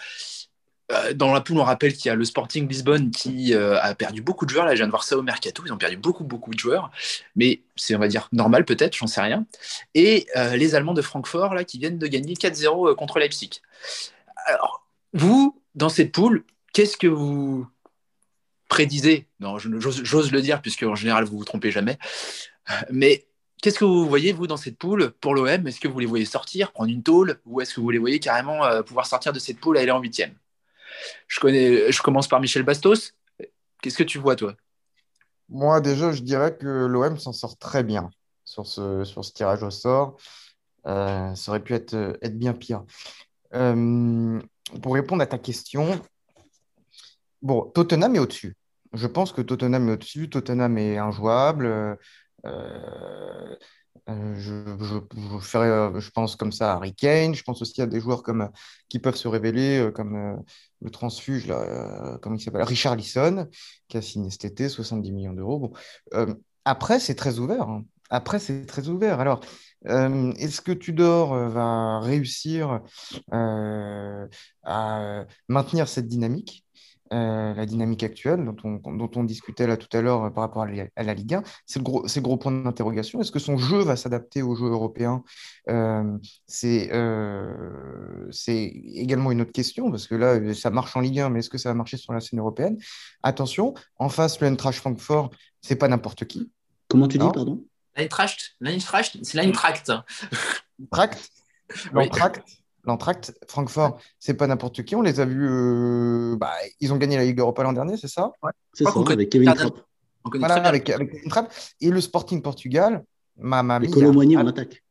[0.91, 3.93] Euh, dans la poule, on rappelle qu'il y a le Sporting Lisbonne qui euh, a
[3.93, 4.65] perdu beaucoup de joueurs.
[4.65, 5.61] Là, je viens de voir ça au mercato.
[5.65, 6.89] Ils ont perdu beaucoup, beaucoup de joueurs.
[7.35, 9.45] Mais c'est, on va dire, normal peut-être, j'en sais rien.
[9.93, 13.61] Et les Allemands de Francfort, là, qui viennent de gagner 4-0 contre Leipzig.
[14.47, 17.67] Alors, vous, dans cette poule, qu'est-ce que vous
[18.67, 21.97] prédisez, non, j'ose le dire, puisque en général, vous vous trompez jamais,
[22.89, 23.25] mais
[23.61, 26.25] qu'est-ce que vous voyez, vous, dans cette poule pour l'OM Est-ce que vous les voyez
[26.25, 29.39] sortir, prendre une tôle, ou est-ce que vous les voyez carrément euh, pouvoir sortir de
[29.39, 30.35] cette poule et aller en huitième?
[31.27, 33.13] Je, commence par Michel Bastos.
[33.81, 34.55] Qu'est-ce que tu vois, toi?
[35.49, 38.09] Moi, déjà, je dirais que l'OM s'en sort très bien
[38.43, 40.17] sur ce, tirage au sort.
[40.87, 42.83] Euh, ça aurait pu être, être bien pire.
[43.53, 44.39] Euh,
[44.81, 46.01] pour répondre à ta question,
[47.41, 48.55] Bon, Tottenham est au-dessus.
[48.93, 50.29] Je pense que Tottenham est au-dessus.
[50.29, 51.95] Tottenham est injouable.
[52.45, 53.55] Euh,
[54.09, 57.33] euh, je, je, je pense comme ça à Harry Kane.
[57.35, 58.49] Je pense aussi à des joueurs comme,
[58.87, 60.43] qui peuvent se révéler, euh, comme
[60.81, 63.47] le transfuge, là, comment il s'appelle Richard Lisson,
[63.87, 65.59] qui a signé cet été 70 millions d'euros.
[65.59, 65.73] Bon.
[66.65, 67.63] après, c'est très ouvert.
[67.69, 67.85] Hein.
[68.09, 69.19] Après, c'est très ouvert.
[69.19, 69.41] Alors,
[69.85, 72.81] est-ce que Tudor va réussir
[73.31, 76.64] à maintenir cette dynamique?
[77.13, 80.41] Euh, la dynamique actuelle dont on, dont on, discutait là tout à l'heure euh, par
[80.43, 83.21] rapport à la, Ligue 1, c'est le gros, gros point d'interrogation.
[83.21, 85.23] Est-ce que son jeu va s'adapter au jeu européen?
[85.69, 86.89] Euh, C'est
[88.95, 91.59] également une autre question, parce que là, ça marche en Ligue 1, mais est-ce que
[91.59, 92.77] ça va marcher sur la scène européenne?
[93.21, 95.29] Attention, en face, le Eintracht Francfort,
[95.61, 96.51] c'est pas n'importe qui.
[96.87, 97.63] Comment tu dis, pardon?
[97.95, 99.91] L'Eintracht, c'est l'Eintracht.
[100.91, 101.31] Tract
[101.93, 102.41] L'Eintracht?
[102.85, 104.95] l'entracte, Francfort, c'est pas n'importe qui.
[104.95, 105.47] On les a vus.
[105.49, 108.31] Euh, bah, ils ont gagné la Ligue Europa l'an dernier, c'est ça?
[108.73, 109.73] C'est ça, avec Kevin Trapp.
[110.33, 111.53] Voilà, avec, Kevin Trapp.
[111.81, 113.03] Et le Sporting Portugal,
[113.37, 114.83] ma, ma Et Colomboigny en attaque.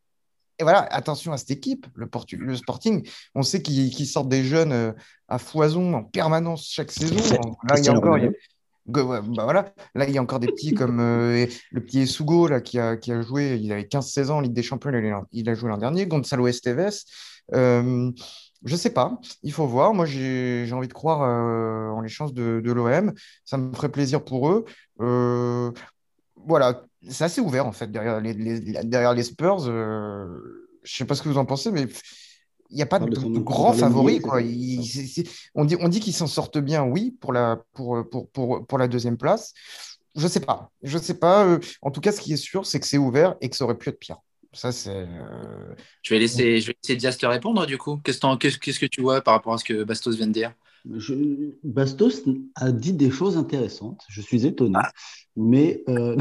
[0.58, 3.06] et voilà, attention à cette équipe, le, le Sporting.
[3.34, 4.92] On sait qu'ils sortent des jeunes euh,
[5.28, 7.16] à foison en permanence chaque saison.
[7.68, 8.18] Là, il y a encore,
[8.86, 9.72] bah voilà.
[9.94, 12.96] Là, il y a encore des petits comme euh, le petit Esugo là, qui, a,
[12.96, 15.78] qui a joué, il avait 15-16 ans en Ligue des Champions, il a, joué l'an
[15.78, 16.06] dernier.
[16.06, 17.04] Gonzalo Esteves.
[17.52, 18.10] Euh,
[18.64, 19.92] je sais pas, il faut voir.
[19.92, 23.12] Moi, j'ai envie de croire euh, en les chances de, de l'OM.
[23.44, 24.64] Ça me ferait plaisir pour eux.
[25.00, 25.70] Euh,
[26.46, 28.34] voilà, c'est assez ouvert en fait derrière les,
[28.84, 29.66] derrière les Spurs.
[29.68, 31.86] Euh, je sais pas ce que vous en pensez, mais
[32.70, 34.20] il n'y a pas de, grands favoris.
[34.20, 34.40] Quoi.
[35.54, 38.78] on dit, on dit qu'ils s'en sortent bien, oui, pour la, pour, pour, pour, pour
[38.78, 39.52] la deuxième place.
[40.16, 40.70] Je sais pas.
[40.82, 41.44] Je sais pas.
[41.44, 43.64] Euh, en tout cas, ce qui est sûr, c'est que c'est ouvert et que ça
[43.64, 44.18] aurait pu être pire.
[44.54, 44.90] Ça, c'est.
[44.90, 47.98] Euh, je vais laisser, je vais laisser Diaz te répondre du coup.
[48.02, 50.52] Qu'est-ce que tu vois par rapport à ce que Bastos vient de dire?
[51.64, 52.22] Bastos
[52.56, 54.02] a dit des choses intéressantes.
[54.08, 54.78] Je suis étonné.
[54.80, 54.90] Ah.
[55.36, 55.82] Mais.
[55.88, 56.16] Euh,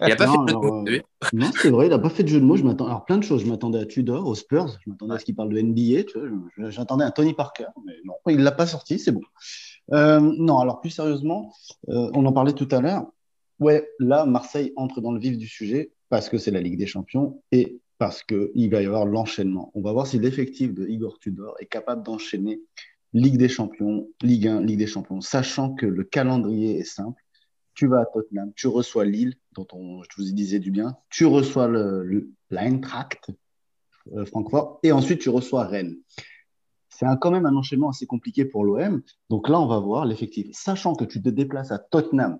[0.00, 0.84] il n'a pas fait de jeu de mots.
[0.88, 1.00] Euh,
[1.32, 2.56] non, c'est vrai, il n'a pas fait de jeu de mots.
[2.56, 3.42] Je alors, plein de choses.
[3.42, 4.78] Je m'attendais à Tudor, aux Spurs.
[4.84, 6.70] Je m'attendais à ce qu'il parle de NBA.
[6.70, 7.66] J'attendais à Tony Parker.
[7.86, 8.98] Mais non, il ne l'a pas sorti.
[8.98, 9.22] C'est bon.
[9.92, 11.52] Euh, non, alors plus sérieusement,
[11.88, 13.06] on en parlait tout à l'heure.
[13.58, 16.86] Ouais, là, Marseille entre dans le vif du sujet parce que c'est la Ligue des
[16.86, 19.72] Champions et parce qu'il va y avoir l'enchaînement.
[19.74, 22.60] On va voir si l'effectif de Igor Tudor est capable d'enchaîner
[23.14, 27.18] Ligue des Champions, Ligue 1, Ligue des Champions, sachant que le calendrier est simple.
[27.72, 31.24] Tu vas à Tottenham, tu reçois Lille, dont on, je vous disais du bien, tu
[31.24, 33.30] reçois le, l'Eintracht,
[34.14, 35.96] euh, Francfort, et ensuite tu reçois Rennes.
[36.90, 39.00] C'est quand même un enchaînement assez compliqué pour l'OM.
[39.30, 40.48] Donc là, on va voir l'effectif.
[40.52, 42.38] Sachant que tu te déplaces à Tottenham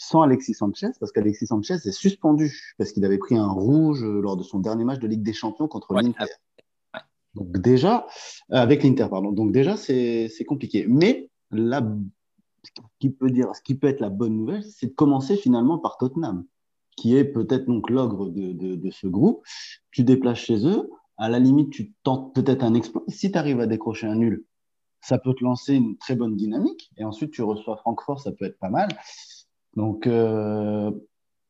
[0.00, 4.36] sans Alexis Sanchez, parce qu'Alexis Sanchez est suspendu, parce qu'il avait pris un rouge lors
[4.38, 6.24] de son dernier match de Ligue des Champions contre l'Inter.
[7.34, 8.06] Donc déjà,
[8.50, 9.30] euh, avec l'Inter, pardon.
[9.30, 10.86] Donc déjà, c'est compliqué.
[10.88, 11.86] Mais là,
[12.64, 15.78] ce qui peut dire, ce qui peut être la bonne nouvelle, c'est de commencer finalement
[15.78, 16.46] par Tottenham,
[16.96, 19.44] qui est peut-être donc l'ogre de, de, ce groupe.
[19.90, 23.04] Tu déplaces chez eux, à la limite, tu tentes peut-être un exploit.
[23.08, 24.46] Si tu arrives à décrocher un nul,
[25.02, 26.90] ça peut te lancer une très bonne dynamique.
[26.96, 28.88] Et ensuite, tu reçois Francfort, ça peut être pas mal.
[29.76, 30.90] Donc, euh,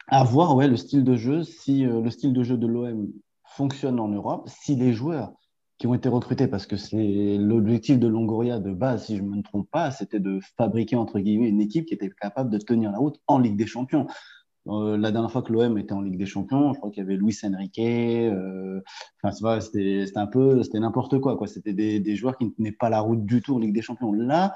[0.08, 3.08] à voir ouais, le style de jeu, si euh, le style de jeu de l'OM
[3.44, 5.32] fonctionne en Europe, si les joueurs
[5.78, 9.28] qui ont été recrutés parce que c'est l'objectif de Longoria de base, si je ne
[9.28, 12.92] me trompe pas, c'était de fabriquer entre guillemets une équipe qui était capable de tenir
[12.92, 14.06] la route en Ligue des Champions.
[14.66, 17.06] Euh, la dernière fois que l'OM était en Ligue des Champions, je crois qu'il y
[17.06, 17.78] avait Luis Enrique.
[17.78, 18.80] Euh,
[19.32, 21.46] c'était un peu, c'était n'importe quoi, quoi.
[21.46, 23.80] C'était des, des, joueurs qui ne tenaient pas la route du tout en Ligue des
[23.80, 24.12] Champions.
[24.12, 24.52] Là,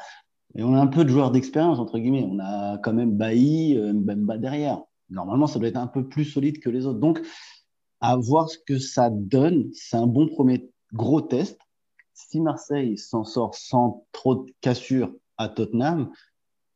[0.56, 2.26] et on a un peu de joueurs d'expérience entre guillemets.
[2.28, 4.80] On a quand même Bailly, euh, Mbemba derrière.
[5.10, 7.00] Normalement, ça doit être un peu plus solide que les autres.
[7.00, 7.20] Donc,
[8.00, 9.70] à voir ce que ça donne.
[9.72, 11.58] C'est un bon premier gros test.
[12.12, 16.12] Si Marseille s'en sort sans trop de cassures à Tottenham,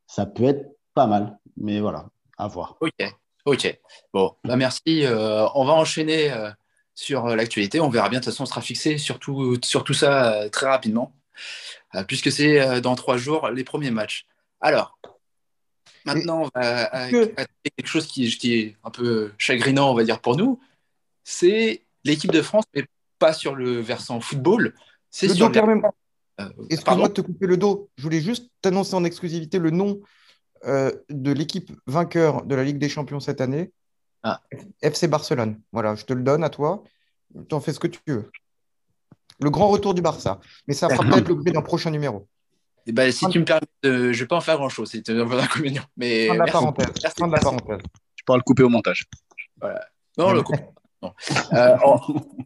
[0.06, 1.38] ça peut être pas mal.
[1.56, 2.76] Mais voilà, à voir.
[2.80, 3.14] Ok,
[3.44, 3.80] ok.
[4.12, 5.04] Bon, bah merci.
[5.04, 6.50] Euh, on va enchaîner euh,
[6.94, 7.80] sur l'actualité.
[7.80, 8.18] On verra bien.
[8.18, 11.12] De toute façon, on sera fixé sur tout, sur tout ça très rapidement,
[12.06, 14.26] puisque c'est dans trois jours les premiers matchs.
[14.60, 14.98] Alors,
[16.04, 20.36] maintenant, on va quelque chose qui, qui, est un peu chagrinant, on va dire, pour
[20.36, 20.60] nous.
[21.24, 22.84] C'est l'équipe de France, mais
[23.18, 24.74] pas sur le versant football.
[25.10, 25.82] C'est sur même.
[26.40, 27.90] Euh, Excuse-moi de te couper le dos.
[27.96, 30.00] Je voulais juste t'annoncer en exclusivité le nom
[30.64, 33.72] euh, de l'équipe vainqueur de la Ligue des Champions cette année.
[34.22, 34.40] Ah.
[34.82, 35.60] FC Barcelone.
[35.72, 36.84] Voilà, je te le donne à toi.
[37.48, 38.30] Tu en fais ce que tu veux.
[39.40, 40.40] Le grand retour du Barça.
[40.66, 42.28] Mais ça fera peut-être l'objet d'un prochain numéro.
[42.86, 44.90] Et eh ben, si tu me permets, je ne vais pas en faire grand-chose.
[44.90, 45.84] C'est un peu inconvénient.
[45.96, 46.86] Mais fin de la parenthèse.
[47.16, 47.80] Fin de la parenthèse.
[48.16, 49.04] Je pourras le couper au montage.
[49.60, 49.84] Voilà.
[50.16, 50.56] Non, le coupe.
[51.52, 51.76] Euh,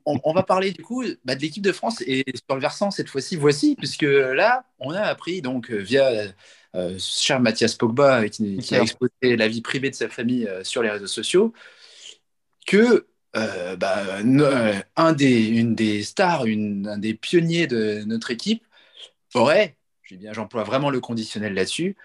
[0.05, 3.09] on, va parler du coup bah, de l'équipe de France et sur le versant cette
[3.09, 6.11] fois-ci, voici, puisque là, on a appris donc euh, via
[6.75, 10.91] euh, cher Mathias Pogba qui, a exposé la vie privée de sa famille sur les
[10.91, 11.55] réseaux sociaux
[12.67, 14.19] que bah,
[14.97, 18.65] un des, une des stars, un des pionniers de notre équipe
[19.35, 19.77] aurait,
[20.33, 21.97] j'emploie vraiment le conditionnel là-dessus,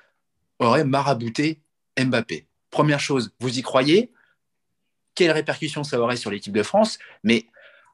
[0.59, 1.61] aurait marabouté
[1.99, 2.47] Mbappé.
[2.69, 4.11] Première chose, vous y croyez?
[5.15, 6.99] Quelles répercussions ça aurait sur l'équipe de France?
[7.23, 7.47] Mais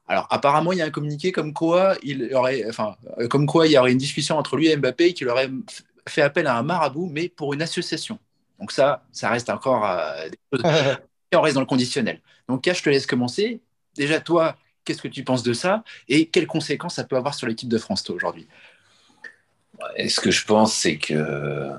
[0.06, 3.66] alors, apparemment, il y a un communiqué comme quoi il aurait, enfin, euh, comme quoi
[3.66, 5.50] il y aurait une discussion entre lui et Mbappé et qu'il aurait
[6.08, 8.18] fait appel à un marabout, mais pour une association.
[8.60, 10.64] Donc ça, ça reste encore euh, des choses.
[11.36, 12.20] on reste dans le conditionnel.
[12.48, 13.60] Donc, K, je te laisse commencer.
[13.94, 17.46] Déjà, toi, qu'est-ce que tu penses de ça et quelles conséquences ça peut avoir sur
[17.46, 18.46] l'équipe de France, toi, aujourd'hui?
[19.96, 21.70] Est ce que je pense, c'est que.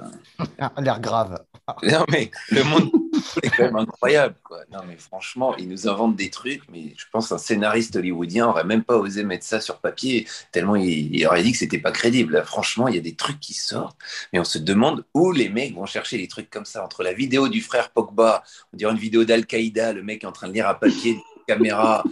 [0.80, 1.44] L'air grave.
[1.84, 2.91] non, mais le monde
[3.43, 4.36] est quand même incroyable.
[4.43, 4.60] Quoi.
[4.71, 8.63] Non, mais franchement, ils nous inventent des trucs, mais je pense qu'un scénariste hollywoodien n'aurait
[8.63, 12.43] même pas osé mettre ça sur papier, tellement il, aurait dit que c'était pas crédible.
[12.45, 13.97] franchement, il y a des trucs qui sortent,
[14.34, 16.84] mais on se demande où les mecs vont chercher des trucs comme ça.
[16.84, 20.32] Entre la vidéo du frère Pogba, on dirait une vidéo d'Al-Qaïda, le mec est en
[20.32, 22.04] train de lire à papier, une caméra,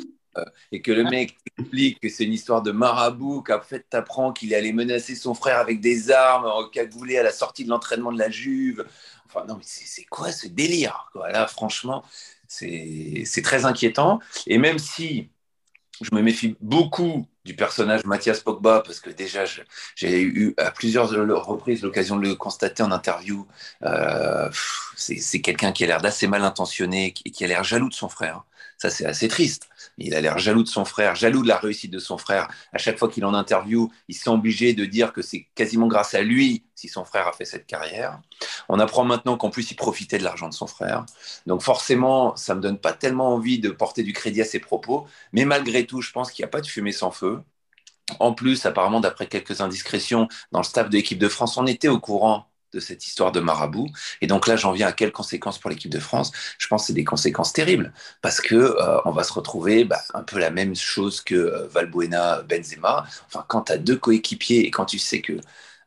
[0.71, 4.33] et que le mec explique que c'est une histoire de marabout, qu'en fait, tu apprends
[4.33, 8.19] qu'il allait menacer son frère avec des armes, cagoulé à la sortie de l'entraînement de
[8.19, 8.85] la Juve.
[9.25, 11.29] Enfin, non, mais c'est quoi ce délire quoi?
[11.31, 12.03] Là, franchement,
[12.47, 14.19] c'est très inquiétant.
[14.47, 15.29] Et même si
[16.01, 19.43] je me méfie beaucoup du personnage Mathias Pogba parce que déjà
[19.95, 21.09] j'ai eu à plusieurs
[21.45, 23.45] reprises l'occasion de le constater en interview.
[23.83, 24.49] Euh,
[24.95, 28.09] c'est quelqu'un qui a l'air d'assez mal intentionné et qui a l'air jaloux de son
[28.09, 28.43] frère.
[28.77, 29.69] Ça, c'est assez triste.
[29.97, 32.49] Il a l'air jaloux de son frère, jaloux de la réussite de son frère.
[32.73, 36.13] À chaque fois qu'il en interview, il s'est obligé de dire que c'est quasiment grâce
[36.15, 38.19] à lui si son frère a fait cette carrière.
[38.67, 41.05] On apprend maintenant qu'en plus, il profitait de l'argent de son frère.
[41.45, 44.59] Donc forcément, ça ne me donne pas tellement envie de porter du crédit à ses
[44.59, 45.07] propos.
[45.31, 47.41] Mais malgré tout, je pense qu'il n'y a pas de fumée sans feu.
[48.19, 51.87] En plus, apparemment, d'après quelques indiscrétions dans le staff de l'équipe de France, on était
[51.87, 53.87] au courant de cette histoire de marabout.
[54.21, 56.31] Et donc là, j'en viens à quelles conséquences pour l'équipe de France?
[56.57, 60.01] Je pense que c'est des conséquences terribles parce que euh, on va se retrouver bah,
[60.13, 63.05] un peu la même chose que euh, Valbuena, Benzema.
[63.27, 65.33] Enfin, quand tu as deux coéquipiers et quand tu sais que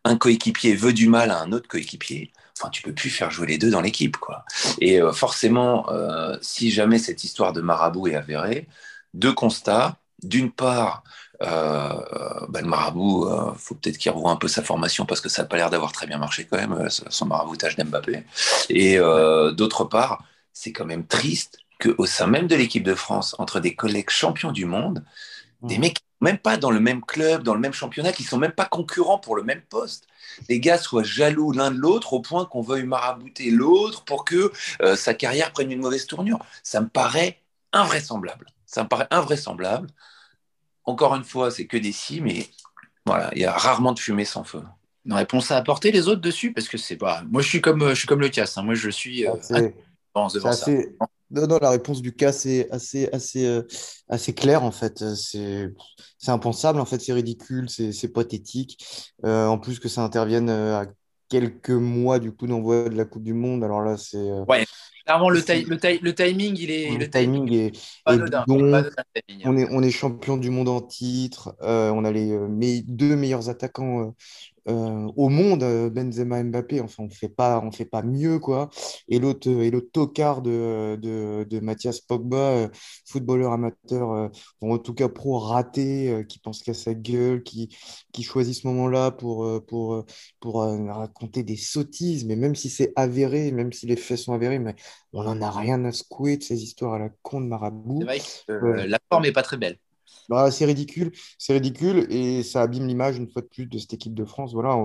[0.04, 3.48] un coéquipier veut du mal à un autre coéquipier, enfin, tu peux plus faire jouer
[3.48, 4.44] les deux dans l'équipe, quoi.
[4.80, 5.86] Et euh, forcément,
[6.40, 8.68] si jamais cette histoire de marabout est avérée,
[9.14, 9.98] deux constats.
[10.22, 11.04] D'une part,
[11.40, 15.28] bah, le marabout, il euh, faut peut-être qu'il revoie un peu sa formation parce que
[15.28, 18.24] ça n'a pas l'air d'avoir très bien marché quand même, euh, son maraboutage d'Mbappé.
[18.70, 18.98] Et
[19.54, 23.74] d'autre part, c'est quand même triste qu'au sein même de l'équipe de France, entre des
[23.74, 25.04] collègues champions du monde,
[25.62, 28.52] des mecs même pas dans le même club, dans le même championnat, qui sont même
[28.52, 30.06] pas concurrents pour le même poste,
[30.48, 34.50] les gars soient jaloux l'un de l'autre au point qu'on veuille marabouter l'autre pour que
[34.94, 36.38] sa carrière prenne une mauvaise tournure.
[36.62, 37.42] Ça me paraît
[37.74, 38.46] invraisemblable.
[38.64, 39.88] Ça me paraît invraisemblable
[40.86, 42.46] encore une fois, c'est que des si, mais
[43.04, 44.62] voilà, il y a rarement de fumée sans feu.
[45.04, 47.22] Une réponse à apporter les autres dessus Parce que c'est pas.
[47.30, 48.58] Moi, je suis comme, je suis comme le casse.
[48.58, 48.62] Hein.
[48.62, 49.26] Moi, je suis.
[49.26, 49.34] Euh,
[50.44, 50.96] assez...
[51.30, 53.62] Non, non, la réponse du cas, c'est assez, assez, euh,
[54.08, 55.04] assez clair, en fait.
[55.14, 55.70] C'est
[56.26, 58.84] impensable, en fait, c'est ridicule, c'est pathétique.
[59.24, 60.86] Euh, en plus que ça intervienne à
[61.28, 63.62] quelques mois du coup d'envoi de la Coupe du Monde.
[63.62, 64.30] Alors là, c'est.
[64.48, 64.64] Ouais,
[65.06, 66.98] Clairement, le, le, le, timing, il est.
[66.98, 67.72] Le, timing est.
[68.06, 71.54] on, est on est champion du monde en titre.
[71.62, 72.48] Euh, on a les euh,
[72.88, 74.12] deux meilleurs attaquants
[74.68, 78.38] euh, euh, au monde, euh, Benzema Mbappé, enfin, on fait pas, on fait pas mieux,
[78.38, 78.68] quoi.
[79.08, 82.68] Et l'autre, et l'autre tocard de, de, de, Mathias Pogba, euh,
[83.06, 87.76] footballeur amateur, en tout cas pro raté, qui pense qu'à sa gueule, qui,
[88.12, 90.04] qui choisit ce moment-là pour, pour,
[90.40, 94.58] pour raconter des sottises, mais même si c'est avéré, même si les faits sont avérés,
[94.58, 94.74] mais
[95.12, 98.04] on n'en a rien à secouer de ces histoires à la con de marabout.
[98.48, 99.78] la forme n'est pas très belle.
[100.28, 103.94] Bah, c'est ridicule, c'est ridicule et ça abîme l'image une fois de plus de cette
[103.94, 104.52] équipe de France.
[104.52, 104.76] Voilà,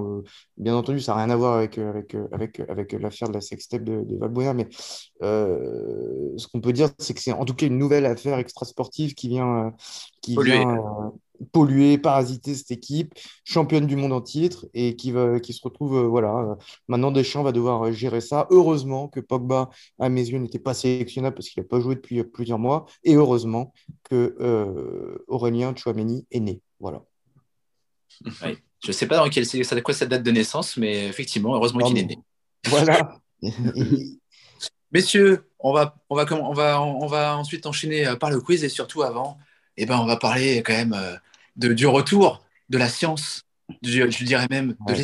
[0.58, 3.34] bien entendu, ça n'a rien à voir avec, euh, avec, euh, avec, avec l'affaire de
[3.34, 4.68] la sextape de, de Valbuena, mais
[5.24, 9.14] euh, ce qu'on peut dire, c'est que c'est en tout cas une nouvelle affaire extrasportive
[9.16, 9.74] qui vient,
[10.22, 11.12] qui vient
[11.52, 15.98] polluer, parasiter cette équipe, championne du monde en titre, et qui, va, qui se retrouve,
[15.98, 16.56] euh, voilà, euh,
[16.88, 18.48] maintenant Deschamps va devoir euh, gérer ça.
[18.50, 22.24] Heureusement que Pogba, à mes yeux, n'était pas sélectionnable parce qu'il n'a pas joué depuis
[22.24, 23.74] plusieurs mois, et heureusement
[24.04, 24.36] que
[25.28, 26.62] Aurélien Chouameni est né.
[26.80, 27.04] Voilà.
[28.84, 31.86] Je ne sais pas dans quelle, c'est quoi sa date de naissance, mais effectivement, heureusement
[31.88, 32.18] qu'il est né.
[32.68, 33.20] Voilà.
[34.92, 38.70] Messieurs, on va, on, va, on, va, on va ensuite enchaîner par le quiz et
[38.70, 39.38] surtout avant,
[39.78, 40.96] eh ben, on va parler quand même
[41.56, 43.44] de, du retour de la science,
[43.84, 44.96] je dirais même de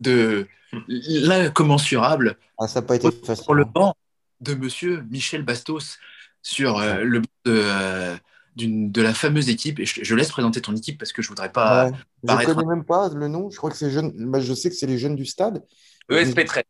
[0.00, 0.46] de
[0.88, 2.36] l'incommensurable.
[2.58, 3.44] Ah, ça n'a pas été facile.
[3.44, 3.94] Pour le banc
[4.40, 5.98] de monsieur Michel Bastos
[6.42, 8.16] sur euh, le banc de, euh,
[8.56, 9.80] de la fameuse équipe.
[9.80, 11.90] Et je, laisse présenter ton équipe parce que je ne voudrais pas.
[12.22, 13.50] Je ne connais même pas le nom.
[13.50, 14.12] Je crois que c'est jeune.
[14.30, 15.64] Bah, je sais que c'est les jeunes du stade.
[16.10, 16.64] ESP 13.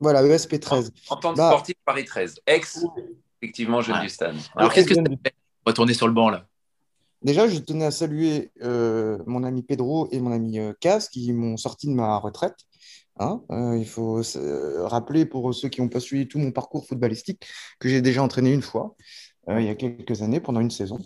[0.00, 0.92] Voilà, ESP 13.
[1.10, 2.40] En, tant que sportif Paris 13.
[2.46, 2.84] Ex,
[3.40, 4.36] effectivement, jeune du stade.
[4.56, 5.34] Alors, qu'est-ce que ça fait
[5.66, 6.46] Retourner sur le banc là?
[7.22, 10.72] Déjà, je tenais à saluer euh, mon ami Pedro et mon ami euh,
[11.12, 12.56] qui m'ont sorti de ma retraite.
[13.18, 13.42] Hein.
[13.50, 14.22] Euh, il faut
[14.86, 17.46] rappeler pour ceux qui n'ont pas suivi tout mon parcours footballistique
[17.78, 18.96] que j'ai déjà entraîné une fois,
[19.48, 20.98] il y a quelques années, pendant une saison.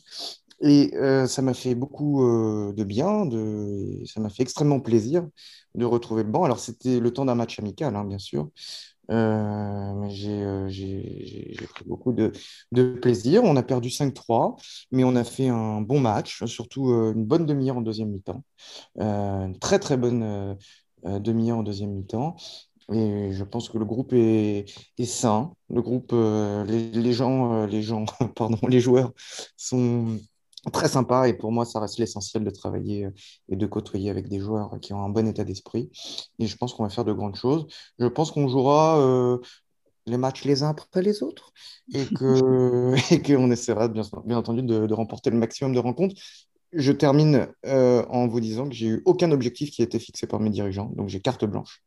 [0.60, 0.92] Et
[1.26, 4.00] ça m'a fait beaucoup de bien, de...
[4.06, 5.26] ça m'a fait extrêmement plaisir
[5.74, 6.44] de retrouver le banc.
[6.44, 8.50] Alors, c'était le temps d'un match amical, hein, bien sûr.
[9.10, 12.32] Euh, euh, j'ai pris beaucoup de,
[13.00, 13.42] plaisir.
[13.44, 14.56] On a perdu 5-3,
[14.92, 18.42] mais on a fait un bon match, surtout euh, une bonne demi-heure en deuxième mi-temps.
[18.96, 20.56] une très très bonne
[21.04, 22.36] demi-heure en deuxième mi-temps.
[22.92, 24.66] Et je pense que le groupe est,
[24.98, 25.52] est sain.
[25.70, 28.04] Le groupe, les, les, gens, les gens,
[28.36, 29.12] pardon, les joueurs
[29.56, 30.18] sont
[30.72, 33.10] très sympa et pour moi, ça reste l'essentiel de travailler euh,
[33.48, 35.90] et de côtoyer avec des joueurs qui ont un bon état d'esprit.
[36.38, 37.66] Et je pense qu'on va faire de grandes choses.
[37.98, 39.38] Je pense qu'on jouera euh,
[40.06, 41.52] les matchs les uns après les autres
[41.94, 46.16] et que et qu'on essaiera bien, bien entendu de, de remporter le maximum de rencontres.
[46.72, 50.26] Je termine euh, en vous disant que j'ai eu aucun objectif qui a été fixé
[50.26, 51.82] par mes dirigeants, donc j'ai carte blanche.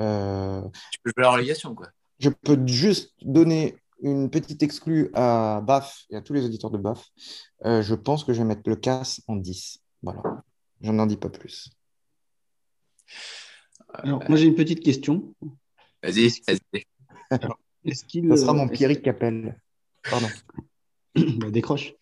[0.00, 1.88] Euh, Tu peux jouer la relégation, quoi.
[2.18, 6.78] je peux juste donner une petite exclue à BAF et à tous les auditeurs de
[6.78, 7.08] BAF.
[7.64, 9.80] Euh, je pense que je vais mettre le casse en 10.
[10.02, 10.42] Voilà.
[10.80, 11.70] Je n'en dis pas plus.
[13.94, 15.34] Alors, moi, j'ai une petite question.
[16.02, 16.84] Vas-y, vas-y.
[17.84, 19.60] Est-ce qu'il Ça sera euh, mon Pierrick Capel.
[20.10, 20.28] Pardon.
[21.38, 21.94] bah, décroche.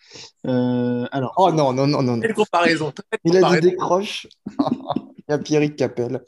[0.46, 2.20] Euh, alors, Oh non, non, non, non.
[2.20, 2.92] Quelle comparaison
[3.24, 4.26] Il a dit décroche.
[5.18, 6.24] Il y a Pierrick Capel.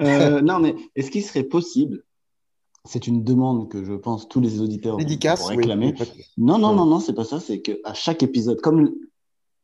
[0.00, 2.02] euh, non, mais est-ce qu'il serait possible,
[2.84, 5.56] c'est une demande que je pense tous les auditeurs Dédicace, vont oui.
[5.56, 5.94] réclamer.
[6.36, 7.38] Non, non, non, non, c'est pas ça.
[7.40, 8.90] C'est qu'à chaque épisode, comme,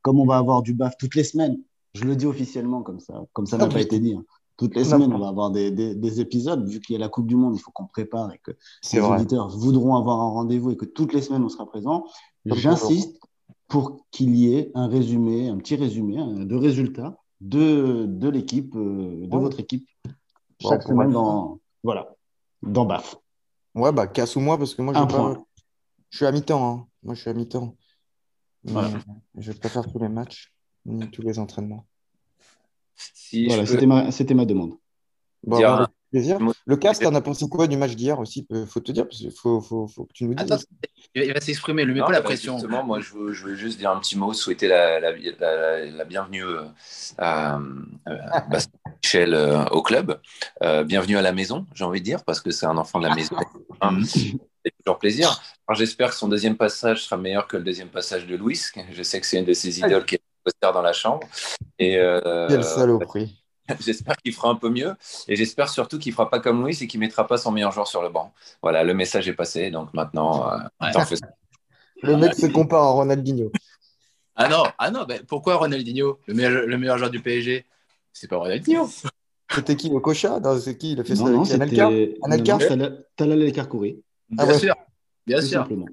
[0.03, 1.59] comme on va avoir du BAF toutes les semaines,
[1.95, 4.15] je le dis officiellement comme ça, comme ça n'a Ah, pas été dit.
[4.15, 4.25] hein.
[4.57, 6.67] Toutes les semaines, on va avoir des, des- des épisodes.
[6.69, 8.51] Vu qu'il y a la Coupe du Monde, il faut qu'on prépare et que
[8.93, 9.17] les vrai.
[9.17, 12.05] auditeurs voudront avoir un rendez-vous et que toutes les semaines, on sera présent.
[12.45, 13.21] J'insiste
[13.69, 18.75] pour qu'il y ait un résumé, un petit résumé un- de résultats de, de l'équipe,
[18.75, 19.41] euh, de Ouais.
[19.43, 19.87] votre équipe,
[20.61, 22.09] chaque semaine ma- dans, voilà,
[22.63, 23.17] dans BAF.
[23.75, 25.37] Ouais, bah casse ou moi parce que moi je, pas-
[26.11, 26.69] suis à mi-temps.
[26.69, 26.89] hein.
[27.03, 27.77] Moi je suis à mi-temps.
[28.65, 28.91] Voilà.
[29.37, 30.53] Je vais pas faire tous les matchs
[30.85, 31.87] ni tous les entraînements.
[32.97, 34.75] Si Voilà, peux c'était ma, c'était ma demande.
[35.45, 36.39] Bon, dire bah, plaisir.
[36.67, 38.47] Le cast, t'en as pensé quoi du match d'hier aussi?
[38.67, 40.51] Faut te dire, parce qu'il faut, faut, faut que tu nous dises.
[40.51, 40.63] Attends,
[41.15, 42.59] il va- s'exprimer, lui mets pas la pression.
[42.59, 45.85] Justement, moi, je veux, je veux juste dire un petit mot, souhaiter la, la, la,
[45.87, 46.65] la bienvenue euh,
[47.17, 47.59] à,
[48.07, 50.21] à Bastien Michel euh, au club.
[50.63, 53.07] Euh, bienvenue à la maison, j'ai envie de dire, parce que c'est un enfant de
[53.09, 53.37] la maison.
[54.65, 55.41] C'est toujours plaisir.
[55.73, 58.61] J'espère que son deuxième passage sera meilleur que le deuxième passage de Louis.
[58.93, 60.21] Je sais que c'est une de ses idoles qui est
[60.63, 61.27] dans la chambre.
[61.79, 63.37] Et euh, Quelle saloperie.
[63.81, 64.95] J'espère qu'il fera un peu mieux
[65.29, 67.87] et j'espère surtout qu'il fera pas comme Louis et qu'il mettra pas son meilleur joueur
[67.87, 68.33] sur le banc.
[68.63, 70.93] Voilà, le message est passé, donc maintenant, euh, Ouais.
[72.03, 73.51] Le mec se compare à Ronaldinho.
[74.37, 77.67] Ah non, ah non, bah, pourquoi Ronaldinho, le meilleur, le meilleur joueur du PSG
[78.13, 78.89] C'est pas Ronaldinho.
[79.55, 80.39] C'était qui le Cocha?
[80.41, 80.93] Non, c'est qui?
[80.93, 81.89] Il a fait ça Non, non, avec Anelka?
[81.89, 84.59] c'était Anelka non, non, Tala- Talal El Karkouri, Bien Ah ouais.
[84.59, 84.75] sûr,
[85.27, 85.63] bien tout sûr.
[85.63, 85.87] simplement.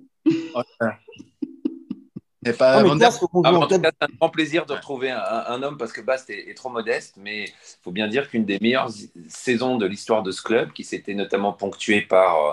[2.53, 2.97] Pas Ah, mais Van
[3.43, 6.01] Ah, en tout cas, c'est un grand plaisir de retrouver un, un homme parce que
[6.01, 8.89] Bast est, est trop modeste, mais il faut bien dire qu'une des meilleures
[9.27, 12.51] saisons de l'histoire de ce club, qui s'était notamment ponctuée par euh,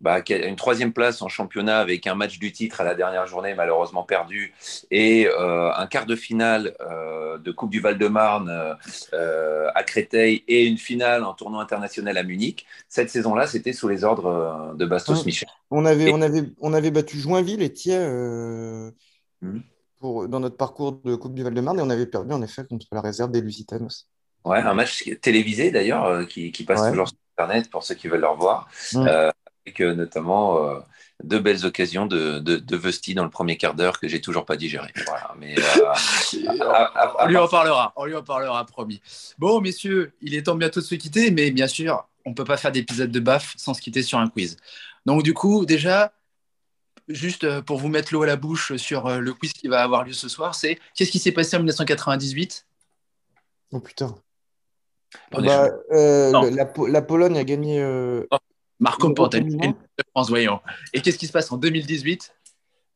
[0.00, 3.54] bah, une troisième place en championnat avec un match du titre à la dernière journée
[3.54, 4.52] malheureusement perdu
[4.90, 8.76] et euh, un quart de finale euh, de Coupe du Val-de-Marne
[9.14, 12.66] euh, à Créteil et une finale en tournoi international à Munich.
[12.90, 15.24] Cette saison-là, c'était sous les ordres de Bastos.
[15.24, 15.48] Michel.
[15.70, 17.96] On avait, Et- on avait, on avait battu Joinville et Thiers
[19.42, 19.62] Mhm.
[19.98, 22.86] pour, dans notre parcours de Coupe du Val-de-Marne et on avait perdu en effet contre
[22.92, 24.06] la réserve des Lusitanos.
[24.44, 26.90] Ouais, un match télévisé d'ailleurs euh, qui, qui passe Ouais.
[26.90, 28.68] toujours sur Internet pour ceux qui veulent le revoir.
[28.92, 29.06] Mm.
[29.08, 29.30] Euh,
[29.66, 30.78] avec euh, notamment euh,
[31.24, 34.44] deux belles occasions de, de, de Vesti dans le premier quart d'heure que j'ai toujours
[34.44, 34.92] pas digéré.
[35.06, 35.90] Voilà, mais euh,
[36.60, 36.84] à- à-
[37.22, 39.00] à- On lui en parlera, on lui en parlera, promis.
[39.38, 42.56] Bon, messieurs, il est temps bientôt de se quitter, mais bien sûr, on peut pas
[42.56, 44.56] faire d'épisode de BAF sans se quitter sur un quiz.
[45.04, 46.12] Donc, du coup, déjà,
[47.08, 49.82] juste euh, pour vous mettre l'eau à la bouche sur euh, le quiz qui va
[49.82, 52.66] avoir lieu ce soir, c'est qu'est-ce qui s'est passé en 1998
[53.72, 54.14] Oh putain.
[55.32, 57.80] Bah, euh, la, Po- la Pologne a gagné.
[57.80, 58.24] euh,
[58.80, 59.56] Marco Le Pantani,
[60.14, 60.60] France, voyons.
[60.92, 62.32] Et qu'est-ce qui se passe en 2018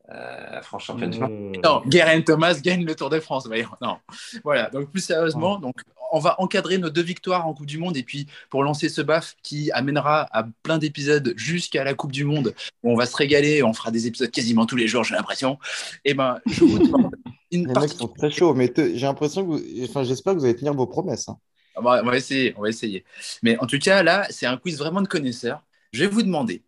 [0.09, 1.31] euh, franc champion du monde.
[1.31, 3.69] Euh, Non, Guerin Thomas gagne le Tour de France, voyons.
[3.81, 3.97] Non.
[4.43, 5.75] Voilà, donc plus sérieusement, donc,
[6.11, 9.01] on va encadrer nos deux victoires en Coupe du Monde et puis pour lancer ce
[9.01, 12.53] BAF qui amènera à plein d'épisodes jusqu'à la Coupe du Monde
[12.83, 15.57] où on va se régaler, on fera des épisodes quasiment tous les jours, j'ai l'impression.
[16.05, 17.15] Et ben, je vous demande
[17.51, 20.39] une les mecs sont très chauds, mais te- j'ai l'impression que vous, enfin, j'espère que
[20.39, 21.27] vous allez tenir vos promesses.
[21.29, 21.37] hein.
[21.75, 23.05] On va, on va essayer, on va essayer.
[23.43, 25.63] Mais en tout cas, là, c'est un quiz vraiment de connaisseurs.
[25.93, 26.63] Je vais vous demander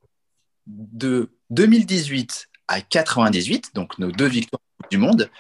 [0.65, 4.61] de 2018 à 98, donc nos deux victoires
[4.93, 5.31] du monde,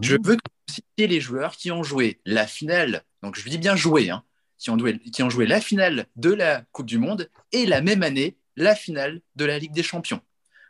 [0.00, 3.58] je veux que vous citiez les joueurs qui ont joué la finale, donc je dis
[3.58, 4.22] bien joué, hein,
[4.56, 7.80] qui, ont joué, qui ont joué la finale de la Coupe du Monde et la
[7.80, 10.20] même année, la finale de la Ligue des Champions.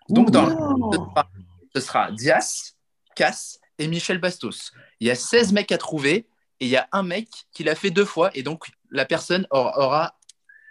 [0.09, 1.31] Donc, dans, ce, sera,
[1.75, 2.75] ce sera Dias,
[3.15, 4.73] Cass et Michel Bastos.
[5.01, 6.27] Il y a 16 mecs à trouver
[6.61, 9.47] et il y a un mec qui l'a fait deux fois et donc la personne
[9.51, 10.19] aura, aura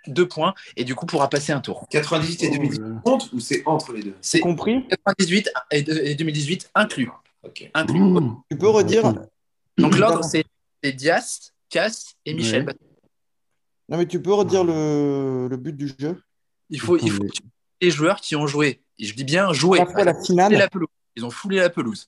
[0.08, 1.88] deux points et du coup pourra passer un tour.
[1.92, 4.88] 98 et 2018 Oh, compte ou c'est entre les deux C'est compris?
[4.88, 7.10] 98 et et 2018 inclus.
[7.44, 8.36] Mmh.
[8.50, 9.14] Tu peux redire
[9.78, 10.46] Donc l'ordre c'est
[10.94, 12.66] Dias, Cass et Michel.
[13.90, 16.22] Non, mais tu peux redire le, le but du jeu
[16.70, 17.12] Il faut, il
[17.82, 20.16] les joueurs qui ont joué, et je dis bien joué, À la fois la ils
[20.18, 20.46] ont finale.
[20.52, 20.88] foulé la pelouse,
[21.18, 22.08] ils ont foulé la pelouse,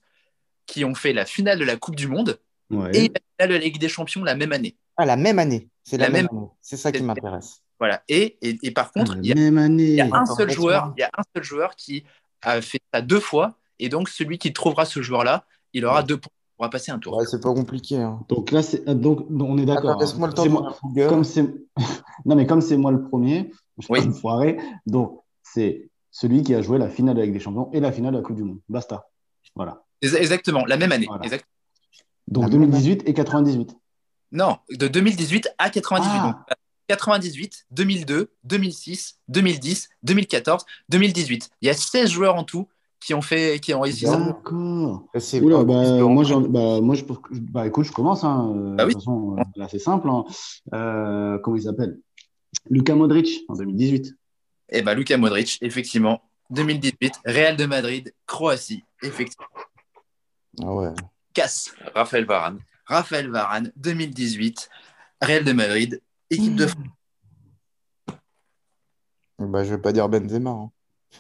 [0.65, 2.39] qui ont fait la finale de la Coupe du Monde
[2.71, 2.89] Ouais.
[2.97, 4.75] et la finale de la Ligue des Champions la même année.
[4.97, 5.67] Ah, la même année.
[5.83, 6.47] C'est la, La même même- année.
[6.61, 7.61] C'est ça qui m'intéresse.
[7.77, 8.01] Voilà.
[8.07, 10.71] Et, et, et par contre, il y y a un Attends, seul laisse-moi.
[10.71, 12.05] joueur, il y a un seul joueur qui
[12.41, 16.17] a fait ça deux fois, et donc celui qui trouvera ce joueur-là, il aura deux
[16.17, 16.31] points.
[16.57, 17.17] On va passer un tour.
[17.17, 17.97] Ouais, c'est pas compliqué.
[17.97, 18.21] hein.
[18.29, 19.91] Donc là, c'est donc on est d'accord.
[19.91, 20.35] Attends, laisse-moi le hein.
[20.35, 20.77] temps de moi-
[21.09, 21.43] comme c'est
[22.25, 23.99] non mais comme c'est moi le premier, je Oui.
[24.13, 24.57] foirer.
[24.85, 28.17] Donc c'est celui qui a joué la finale avec des champions et la finale de
[28.19, 28.59] la Coupe du Monde.
[28.69, 29.09] Basta.
[29.53, 29.83] Voilà.
[30.01, 31.07] Ex- Exactement, la même année.
[31.07, 31.23] Voilà.
[31.25, 31.45] Exact-
[32.29, 33.75] Donc La même 2018 et 98.
[34.31, 36.09] Non, de 2018 à 98.
[36.13, 36.27] Ah.
[36.27, 36.35] Donc,
[36.87, 41.49] 98, 2002, 2006, 2010, 2014, 2018.
[41.61, 42.67] Il y a 16 joueurs en tout
[43.05, 44.17] qui ont fait, qui ont réussi ça.
[44.17, 45.07] D'accord.
[45.41, 48.23] Oula, bah, moi, bah, moi, je, bah, écoute, je commence.
[48.23, 48.51] Hein.
[48.55, 48.89] Euh, Bah oui.
[48.89, 50.09] De toute façon, euh, là, c'est simple.
[50.09, 50.23] hein.
[50.73, 51.99] Euh, comment il s'appelle?
[52.69, 54.15] Luka Modric en 2018.
[54.69, 56.21] Et bah, Luka Modric, effectivement.
[56.49, 59.45] 2018, Real de Madrid, Croatie, effectivement.
[60.63, 60.89] Ah ouais.
[61.33, 61.73] Casse.
[61.93, 62.59] Raphaël Varane.
[62.87, 64.69] Raphaël Varane, 2018,
[65.21, 66.85] Real de Madrid, équipe de France.
[69.39, 70.49] Bah, je vais pas dire Benzema.
[70.51, 70.71] hein.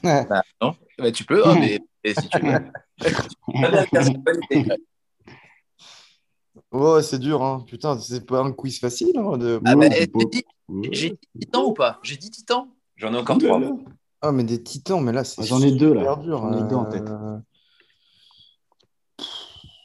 [0.03, 2.59] Bah, non, Bah, tu peux, hein, mais, mais si tu veux.
[6.71, 7.63] Ouais, c'est dur, hein.
[7.67, 9.17] Putain, c'est pas un quiz facile.
[9.17, 9.59] hein, de...
[9.65, 10.89] Ah, bah, c'est j'ai pas- dit- Ouais.
[10.91, 11.99] j'ai dit titan ou pas?
[12.01, 13.61] J'ai dit titan J'en ai encore trois.
[14.21, 16.01] Ah, mais des titans, mais là, c'est J'en ai deux, là.
[16.01, 16.39] super dur.
[16.39, 17.09] J'en ai deux en tête.
[17.09, 17.37] euh.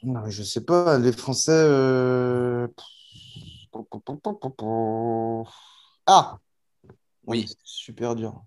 [0.02, 1.52] Non, mais je sais pas, les Français.
[1.52, 2.66] euh,
[6.06, 6.38] Ah!
[7.26, 7.46] Oui.
[7.48, 8.42] c'est super dur.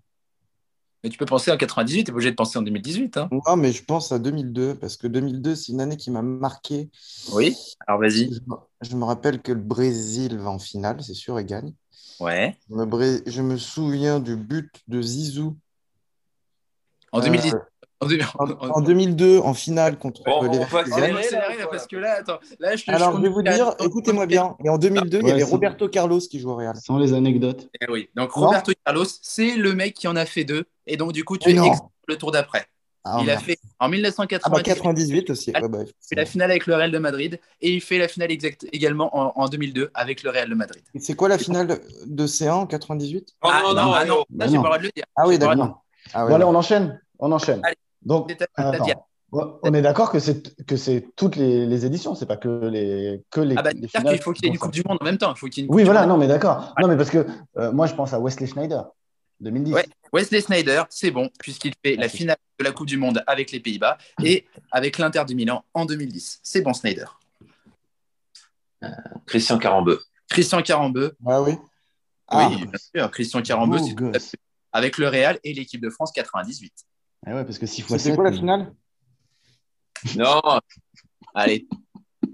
[1.04, 3.18] Mais tu peux penser en 98, tu es obligé de penser en 2018.
[3.18, 3.28] Hein.
[3.30, 6.88] Non, mais je pense à 2002, parce que 2002, c'est une année qui m'a marqué.
[7.30, 7.54] Oui,
[7.86, 8.32] alors vas-y.
[8.32, 11.74] Je me- je me rappelle que le Brésil va en finale, c'est sûr, et gagne.
[12.20, 12.56] Ouais.
[12.70, 15.58] Je me, bré- je me souviens du but de Zizou
[17.12, 17.52] En 2010.
[17.52, 17.58] euh,
[18.00, 20.82] en deux- en, en- en 2010 en finale contre Bon, les on va On va
[20.82, 21.16] Leverkusen.
[21.16, 24.26] accélérer, là, parce que là, attends, là, je Alors, je je vais vous dire, écoutez-moi
[24.26, 24.56] bien.
[24.64, 26.76] Et en 2002, il y avait Roberto Carlos qui joue au Real.
[26.76, 27.68] Sans les anecdotes.
[27.80, 28.08] Eh oui.
[28.14, 28.46] Donc Non.
[28.46, 30.64] Roberto Carlos, c'est le mec qui en a fait deux.
[30.86, 31.54] Et donc, du coup, tu es
[32.08, 32.66] le tour d'après.
[33.06, 35.50] Ah, il a fait en Ah, bah, 1998, 98 aussi.
[35.54, 37.38] Ouais, bah, il fait la finale avec le Real de Madrid.
[37.60, 40.82] Et il fait la finale exacte également en, en 2002 avec le Real de Madrid.
[40.94, 44.04] Et C'est quoi la finale de C1 en 98 Oh, ah, non, non, non, ah,
[44.06, 44.62] non, Bah là, j'ai non.
[44.62, 45.04] pas le droit de le dire.
[45.16, 45.84] Ah oui, J'ai d'accord.
[46.14, 46.44] Ah, allez, ouais.
[46.44, 46.98] on enchaîne.
[47.18, 47.60] On enchaîne.
[47.62, 47.76] Allez.
[48.04, 49.06] Donc, attends.
[49.32, 53.22] on est d'accord que c'est que c'est toutes les, les éditions, c'est pas que les
[53.30, 53.56] que les.
[53.56, 55.32] Ah bah, les qu'il faut qu'il y ait une Coupe du Monde en même temps.
[55.34, 55.76] Il faut qu'il y ait une ça.
[55.76, 56.74] Oui, voilà, non, mais d'accord.
[56.80, 57.26] Non, mais parce que
[57.56, 58.86] euh, moi, je pense à Wesley Schneider,
[59.40, 59.72] 2010.
[59.72, 59.86] Ouais.
[60.12, 63.60] Wesley Snyder, c'est bon, puisqu'il fait la finale de la Coupe du Monde avec les
[63.60, 66.40] Pays-Bas et avec l'Inter du Milan en 2010.
[66.42, 67.06] C'est bon, Snyder.
[69.26, 70.00] Christian Carambeu.
[70.28, 71.56] Christian Carambeu, Ah oui.
[72.28, 73.10] Ah, oui, bien sûr.
[73.10, 73.78] Christian Carambeu,
[74.18, 74.38] c'est
[74.72, 76.72] avec le Real et l'équipe de France 98.
[77.26, 78.16] Eh ouais, parce que 6 fois C'était 7.
[78.16, 78.74] quoi la finale?
[80.16, 80.40] Non.
[81.34, 81.66] Allez.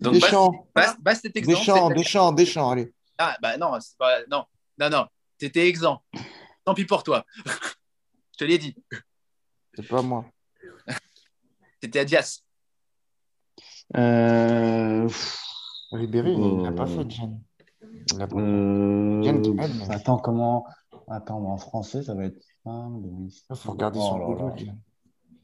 [0.00, 0.66] Donc, Deschamps.
[0.74, 1.58] Bah, bah, cet exemple.
[1.58, 2.92] Deschamps, c'est- Deschamps, Deschamps, allez.
[3.18, 4.20] Ah, bah non, c'est pas...
[4.30, 4.44] non,
[4.78, 5.06] non, non,
[5.38, 6.02] t'étais exempt.
[6.64, 7.24] Tant pis pour toi.
[8.32, 8.74] Je te l'ai dit.
[9.74, 10.24] C'est pas moi.
[11.80, 12.40] T'étais à Dias.
[13.96, 15.08] Euh,
[15.92, 17.40] Ribéry, il n'a pas Euh, fait Jeanne.
[18.12, 19.20] Il a pas- euh,
[19.54, 20.66] mais- attends, comment.
[21.08, 22.38] Attends, en français, ça va être.
[22.64, 23.44] Simple, 2006.
[23.50, 24.50] Il faut regarder Oh.
[24.56, 24.78] Jeanne.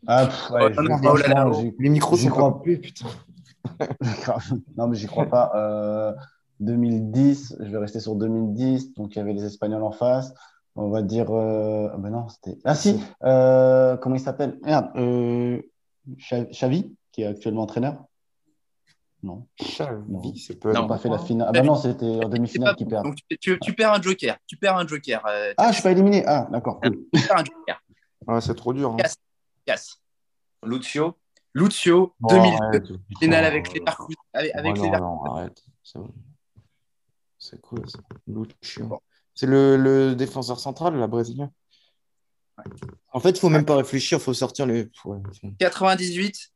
[0.06, 2.52] Ah, pff, ouais, Oh, non, oh là là, j'y- Les micros J'y crois.
[2.52, 3.06] coupés, putain.
[4.76, 5.50] non, mais j'y crois pas.
[5.54, 6.14] Euh,
[6.60, 8.94] 2010, je vais rester sur 2010.
[8.94, 10.32] Donc, il y avait les Espagnols en face.
[10.76, 11.30] On va dire.
[11.30, 12.58] euh, Ah, ben non, c'était.
[12.64, 13.00] Ah, si.
[13.24, 14.58] euh, comment il s'appelle?
[14.62, 14.88] Merde.
[14.96, 15.60] Euh...
[16.18, 18.04] Cha- Xavi, qui est actuellement entraîneur.
[19.22, 20.70] Non, Chavi, c'est pas.
[20.70, 20.82] ils Non.
[20.82, 21.48] n'ont pas fait la finale.
[21.48, 22.86] Ah, bah non, c'était en demi-finale bon.
[22.86, 23.04] perdent.
[23.06, 24.36] Donc tu, tu- tu perds un joker.
[24.46, 25.24] Tu perds un joker.
[25.26, 26.22] euh, Ah, je suis pas éliminé.
[26.26, 26.80] Ah, d'accord.
[26.80, 26.98] cool.
[27.12, 27.82] tu perds un joker.
[28.26, 28.92] Ouais, c'est trop dur.
[28.92, 28.96] hein.
[28.96, 29.16] Casse.
[29.64, 30.00] Casse.
[30.64, 31.16] Lucio.
[31.54, 32.86] Lucio, Oh, 2002, arrête.
[33.18, 33.82] finale avec les.
[34.34, 35.62] Avec, avec oh, non, arrête.
[35.82, 36.12] C'est bon.
[37.38, 39.00] C'est quoi ça Lucio.
[39.34, 41.50] C'est le, le défenseur central, là, brésilien.
[43.12, 44.88] En fait, il faut même pas réfléchir, il faut sortir les.
[45.04, 45.54] Ouais, c'est bon.
[45.58, 46.52] 98.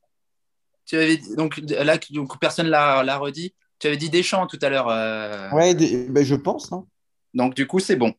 [0.90, 3.54] Tu avais dit- donc là donc personne l'a l'a redit.
[3.78, 4.88] Tu avais dit Deschamps tout à l'heure.
[4.88, 6.72] euh, Ouais, des- ben, je pense.
[6.72, 6.84] hein.
[7.32, 8.12] Donc du coup c'est bon.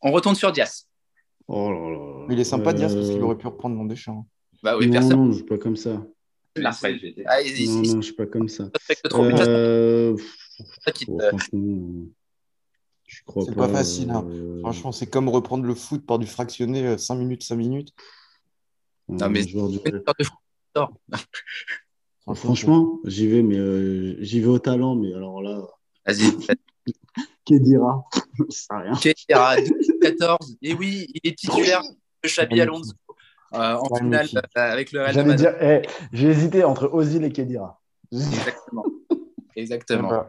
[0.00, 0.86] On retourne sur Dias.
[1.48, 2.26] Oh là là.
[2.30, 4.26] Il est sympa, Diaz, parce qu'il Euh, aurait pu reprendre mon Deschamps.
[4.62, 5.16] Bah oui non, personne.
[5.18, 6.02] non, je suis pas comme ça.
[6.56, 7.24] Marseille, j'étais.
[7.26, 8.70] Ah, Non, non, je suis pas comme ça.
[8.88, 10.16] Dias, Euh,
[10.82, 12.06] ça qui te- oh, franchement, euh,
[13.06, 13.66] je crois C'est pas.
[13.68, 14.24] pas facile, hein.
[14.30, 17.92] euh, Franchement, c'est comme reprendre le foot par du fractionné 5 minutes, 5 minutes.
[19.08, 19.44] Non, mais-
[22.32, 25.60] Franchement, j'y vais, mais euh, j'y vais au talent, mais alors là,
[26.06, 26.30] Vas-y.
[27.44, 28.04] Kedira,
[28.38, 28.94] je sais rien.
[28.94, 30.56] Kedira, 2014.
[30.62, 32.92] Et oui, il est titulaire de Xabi Alonso
[33.52, 35.54] euh, en finale euh, avec le Real Madrid.
[35.60, 37.80] eh, j'ai hésité entre Ozil et Kedira.
[38.12, 38.84] Exactement.
[39.56, 40.08] Eh Exactement.
[40.08, 40.26] ben,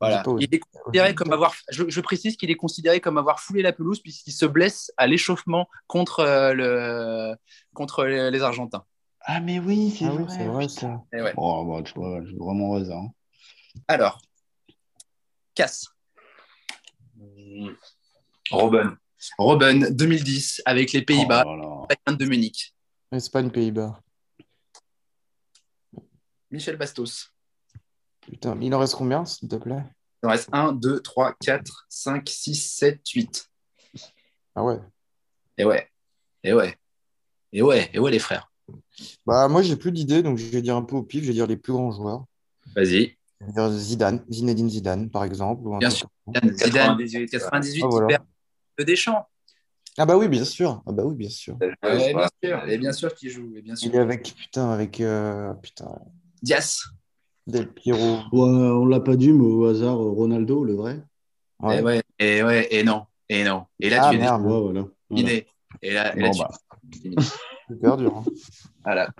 [0.00, 0.16] Voilà.
[0.18, 3.40] J'ai pas- Il est considéré comme avoir, je, je précise qu'il est considéré comme avoir
[3.40, 6.24] foulé la pelouse puisqu'il se blesse à l'échauffement contre,
[6.54, 7.34] le,
[7.74, 8.84] contre les, les Argentins.
[9.28, 10.36] Ah, mais oui, c'est Ah oui, vrai.
[10.36, 11.02] c'est vrai ça.
[11.12, 11.34] Et ouais.
[11.36, 12.98] Oh, bah, tu vois, j'ai vraiment hasard.
[13.02, 13.10] hein.
[13.88, 14.22] Alors,
[15.54, 15.88] casse.
[18.50, 18.96] Robin.
[19.38, 22.72] Robben, 2010, avec les Pays-Bas, Oh de Munich.
[23.10, 24.00] Espagne, Pays-Bas.
[26.50, 27.32] Michel Bastos.
[28.20, 29.82] Putain, il en reste combien, s'il te plaît?
[30.22, 33.48] Il en reste 1, 2, 3, 4, 5, 6, 7, 8.
[34.54, 34.78] Ah ouais.
[35.58, 35.90] Et ouais.
[36.44, 36.78] Et ouais.
[37.52, 37.90] Et ouais.
[37.92, 38.52] Et ouais, les frères.
[39.26, 41.34] Bah, moi, j'ai plus d'idées, donc je vais dire un peu au pif, je vais
[41.34, 42.24] dire les plus grands joueurs.
[42.74, 43.16] Vas-y.
[43.40, 45.66] Je vais dire Zidane, Zinedine Zidane, par exemple.
[45.66, 46.08] ou un Bien sûr.
[46.26, 47.30] Zidane, 98.
[47.30, 48.18] 98, Ah, voilà.
[48.78, 49.26] le Deschamps.
[49.98, 50.82] Ah bah oui, bien sûr.
[50.86, 51.56] Ah bah oui, bien sûr.
[51.82, 52.68] Ouais, bien sûr.
[52.68, 53.54] Et bien sûr qu'il joue.
[53.56, 53.88] Et bien sûr.
[53.90, 55.90] Il est avec, putain, avec, euh, putain,
[56.42, 56.82] Dias.
[57.46, 58.18] Del Piero.
[58.32, 61.02] Ouais, on l'a pas dit, mais au hasard, Ronaldo, le vrai.
[61.60, 61.78] Ouais.
[61.78, 62.02] Et ouais.
[62.18, 62.68] Et ouais.
[62.70, 63.06] Et non.
[63.28, 63.64] Et non.
[63.80, 64.84] Et là, Ah tu es merde, voilà.
[65.08, 65.28] Voilà.
[65.82, 67.22] Et là, et là, Bon, tu- bah.
[67.68, 68.16] Super dur.
[68.16, 68.24] hein.
[68.84, 69.10] Voilà.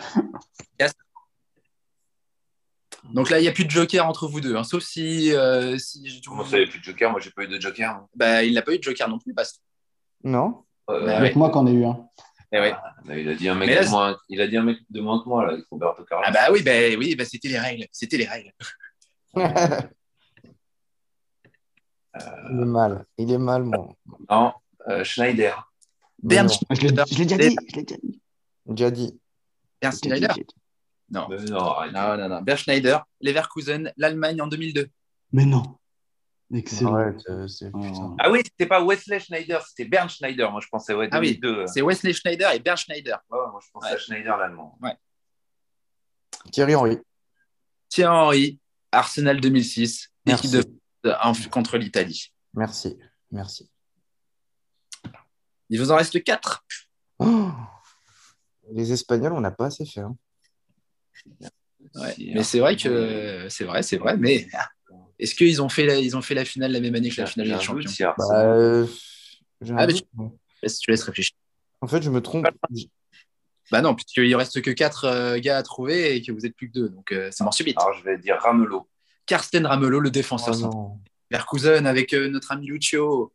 [3.13, 5.79] Donc là, il n'y a plus de joker entre vous deux, hein, sauf si, euh,
[5.79, 7.11] si Comment ça, il n'y a plus de joker?
[7.11, 7.91] Moi, j'ai pas eu de joker.
[7.91, 8.09] hein.
[8.17, 9.33] bah, il n'a pas eu de joker non plus.
[9.33, 9.63] Bast.
[10.25, 12.05] Non Euh, Bah, Avec moi qu'on eu un.
[12.53, 12.73] Eh ouais.
[12.75, 14.79] Ah, il, a dit un mec Mais là, de moins, il a dit un mec
[14.91, 16.25] de moins que moi, là, Roberto Carlos.
[16.27, 17.87] Ah bah oui, bah, oui bah, c'était les règles.
[17.93, 18.53] C'était les règles.
[22.51, 23.05] Il est mal.
[23.19, 23.95] Il est mal, mon.
[24.31, 24.53] Non,
[24.89, 25.71] euh, Schneider.
[26.23, 27.05] L'ai Schneider.
[27.11, 27.57] je l'ai déjà dit.
[27.69, 28.21] Je l'ai déjà dit.
[28.67, 29.19] Déjà dit.
[29.81, 30.37] Bernd Je l'ai Schneider.
[31.11, 31.29] Non.
[31.29, 31.93] Non.
[31.93, 32.43] Non, non, non.
[32.43, 34.89] Bernd Schneider, Leverkusen, l'Allemagne en 2002.
[35.33, 35.63] Mais non.
[36.53, 37.13] Excellent.
[37.49, 38.17] C'est- Oh.
[38.19, 40.51] Ah oui, c'était pas Wesley Schneider, c'était Bernd Schneider.
[40.53, 41.37] Moi, je pensais, ouais, Ah oui.
[41.39, 41.67] 2002.
[41.67, 43.19] C'est Wesley Schneider et Bernd Schneider.
[43.31, 43.95] Ouais, moi, je pensais Ouais.
[43.95, 44.79] à Schneider, l'allemand.
[46.53, 46.99] Thierry Henry.
[47.89, 48.61] Thierry Henry,
[48.93, 50.79] Arsenal 2006, équipe Merci.
[51.05, 52.33] de en- contre l'Italie.
[52.55, 52.97] Merci.
[53.33, 53.69] Merci.
[55.69, 56.65] Il vous en reste 4.
[58.69, 60.01] Oh Les Espagnols, on n'a pas assez fait.
[60.01, 60.17] hein.
[62.19, 64.17] Mais c'est vrai que c'est vrai, c'est vrai.
[64.17, 64.47] Mais
[65.19, 67.27] est-ce qu'ils ont fait la, ils ont fait la finale la même année que la
[67.27, 67.91] finale des champions?
[68.19, 68.87] Bah, euh,
[69.77, 70.07] Ah, mais doute.
[70.63, 71.35] Laisse- Tu laisses réfléchir.
[71.81, 72.47] En fait, je me trompe.
[73.73, 76.75] Bah non, puisqu'il reste que 4 gars à trouver et que vous êtes plus que
[76.75, 77.77] deux, donc euh, c'est mort subite.
[77.79, 78.89] Alors, je vais dire Ramelot.
[79.27, 80.55] Karsten Ramelot, le Oh défenseur.
[81.31, 83.33] Leverkusen avec euh, notre ami Lucio.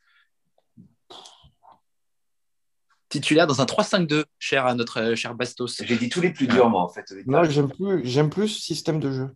[3.11, 5.83] Titulaire dans un 3-5-2, cher à notre euh, cher Bastos.
[5.83, 7.13] J'ai dit tous les plus durs, moi, en fait.
[7.27, 9.35] Non, j'aime plus, j'aime plus ce système de jeu.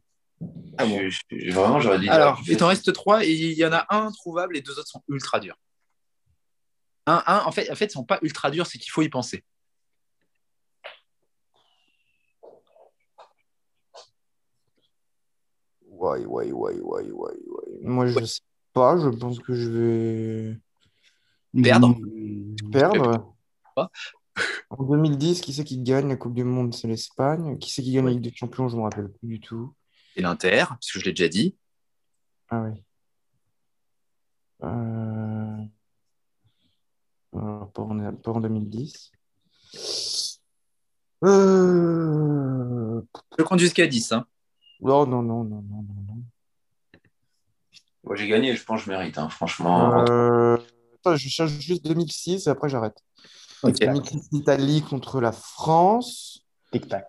[0.77, 0.97] Ah bon.
[1.09, 2.07] Je- je- vraiment, j'aurais dit.
[2.09, 4.87] Alors, il t'en reste 3 et il y en a un trouvable et deux autres
[4.87, 5.57] sont ultra durs.
[7.05, 9.09] Un, un en fait, en fait, ils sont pas ultra durs, c'est qu'il faut y
[9.09, 9.43] penser.
[15.87, 17.79] Ouais, ouais, ouais, ouais, ouais, ouais.
[17.81, 18.41] Moi, je sais
[18.73, 18.97] pas.
[18.97, 20.59] Je pense que je vais
[21.61, 21.89] Perdre.
[21.89, 22.71] Mmh.
[22.71, 23.34] perdre.
[23.75, 23.91] Pas.
[24.69, 26.73] En 2010, qui c'est qui gagne la Coupe du Monde?
[26.73, 27.57] C'est l'Espagne.
[27.59, 28.67] Qui c'est qui gagne la Ligue des Champions?
[28.67, 29.73] Je me rappelle plus du tout.
[30.15, 31.57] Et l'Inter, parce que je l'ai déjà dit.
[32.49, 32.83] Ah oui.
[34.63, 35.57] Euh...
[37.33, 39.11] alors, pas, en, pas en 2010.
[41.23, 43.01] Euh...
[43.37, 44.13] Je compte jusqu'à 10.
[44.13, 44.25] Hein.
[44.81, 46.23] Non, non, non, non, non, non, non.
[48.03, 50.05] Moi, j'ai gagné, je pense que je mérite, hein, franchement.
[50.07, 50.57] Euh,
[50.95, 53.01] attends, je cherche juste 2006 et après j'arrête.
[53.69, 53.79] Ok.
[53.79, 56.43] 2006, l'Italie contre la France.
[56.71, 57.05] Tic-tac.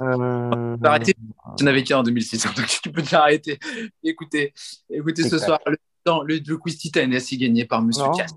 [0.00, 1.14] Euh, arrêter.
[1.56, 3.58] Tu n'avais qu'un en 2006, donc tu peux déjà arrêter.
[4.02, 4.52] Écoutez,
[4.90, 8.04] écoutez ce soir, le, non, le, le quiz Titan est ainsi gagné par Monsieur.
[8.16, 8.32] Cass?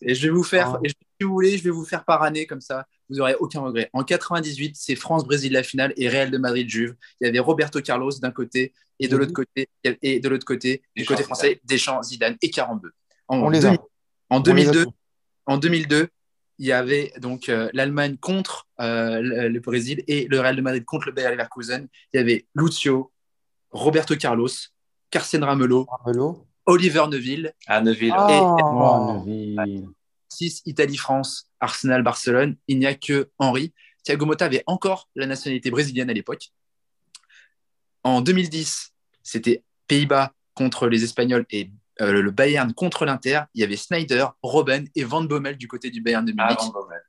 [0.00, 0.80] Et je vais vous faire, Ah.
[0.84, 3.34] et je- si vous voulez, je vais vous faire par année comme ça, vous n'aurez
[3.40, 3.90] aucun regret.
[3.92, 6.94] En 98, c'est France-Brésil la finale et Real de Madrid-Juve.
[7.20, 9.20] Il y avait Roberto Carlos d'un côté et de Mhm.
[9.20, 9.68] l'autre côté,
[10.02, 12.92] et de l'autre côté, du côté français, Deschamps, Zidane et 42.
[13.26, 13.72] En, On les a.
[13.72, 13.76] en
[14.30, 14.92] On les a 2002, tous.
[15.46, 16.08] en 2002,
[16.62, 20.62] il y avait donc euh, l'Allemagne contre euh, le, le Brésil et le Real de
[20.62, 21.88] Madrid contre le Bayer Leverkusen.
[22.12, 23.10] Il y avait Lucio,
[23.72, 24.48] Roberto Carlos,
[25.10, 26.46] Carsten Ramelot, Vélo.
[26.66, 28.14] Oliver Neuville, À Neuville.
[28.28, 29.88] Et- Oh, Neville.
[30.28, 32.54] 6 Italie-France, Arsenal-Barcelone.
[32.68, 33.72] Il n'y a que Henri.
[34.04, 36.52] Thiago Motta avait encore la nationalité brésilienne à l'époque.
[38.04, 38.92] En 2010,
[39.24, 41.70] c'était Pays-Bas contre les Espagnols et
[42.02, 43.42] euh, le Bayern contre l'Inter.
[43.54, 46.58] Il y avait Snyder, Robben et Van Bommel du côté du Bayern de Ah, Munich.
[46.60, 47.00] Van Bommel.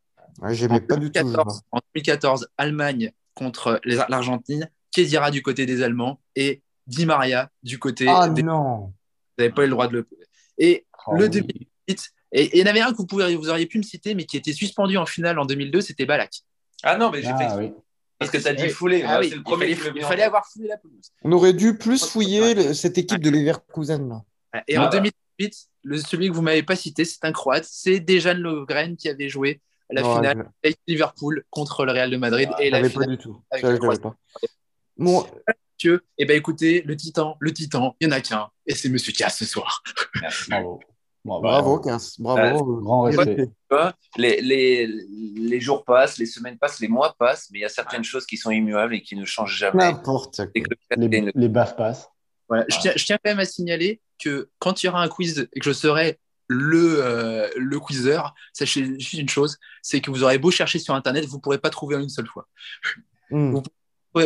[0.42, 1.20] Ouais, J'aimais pas du tout.
[1.20, 1.62] ce 2014, joueur.
[1.72, 7.80] en 2014, Allemagne contre les- l'Argentine, Kedira du côté des Allemands et Di Maria du
[7.80, 8.44] côté Ah des...
[8.44, 8.78] non.
[8.88, 8.94] Vous
[9.40, 10.08] n'avez pas eu le droit de le...
[10.58, 11.30] Et Oh, le oui.
[11.30, 11.96] 2008, et
[12.46, 14.24] et il y en avait un que vous, pouvez, vous auriez pu me citer, mais
[14.24, 16.32] qui était suspendu en finale en 2002, c'était Balak.
[16.82, 17.74] Ah non, mais j'ai fait Ah oui.
[18.18, 18.64] Parce que t'as dit.
[19.06, 21.12] Ah oui, le il premier fallait, il en fallait avoir foulé la pelouse.
[21.24, 24.08] On aurait dû plus fouiller le- cette équipe de Leverkusen.
[24.08, 24.24] Là.
[24.68, 27.66] Et en 2008, le, celui que vous m'avez pas cité, c'est un Croate.
[27.66, 32.18] C'est Dejan Lovren qui avait joué la Non, finale avec Liverpool contre le Real de
[32.18, 33.42] Madrid et Je la l'avais pas finale du tout.
[33.52, 34.16] avec Ça, je la l'avais pas.
[34.98, 35.26] Bon,
[35.78, 38.90] Monsieur, eh ben écoutez, le titan, le titan, il y en a qu'un, et c'est
[38.90, 39.84] Monsieur Cass ce soir.
[40.22, 40.50] Merci.
[40.50, 40.80] Bravo.
[41.26, 41.42] Bravo.
[41.42, 42.20] bravo, 15.
[42.20, 42.82] Bravo.
[42.82, 43.50] Grand respect.
[44.18, 47.70] les, les, les jours passent, les semaines passent, les mois passent, mais il y a
[47.70, 49.92] certaines choses qui sont immuables et qui ne changent jamais.
[49.92, 50.64] N'importe Et
[50.98, 52.10] Les, les baffes passent.
[52.50, 52.66] Voilà.
[52.68, 55.48] Je, tiens, je tiens quand même à signaler que quand il y aura un quiz
[55.54, 60.24] et que je serai le, euh, le quizeur, sachez juste une chose, c'est que vous
[60.24, 62.48] aurez beau chercher sur Internet, vous ne pourrez pas trouver en une seule fois.
[63.30, 63.60] Hmm.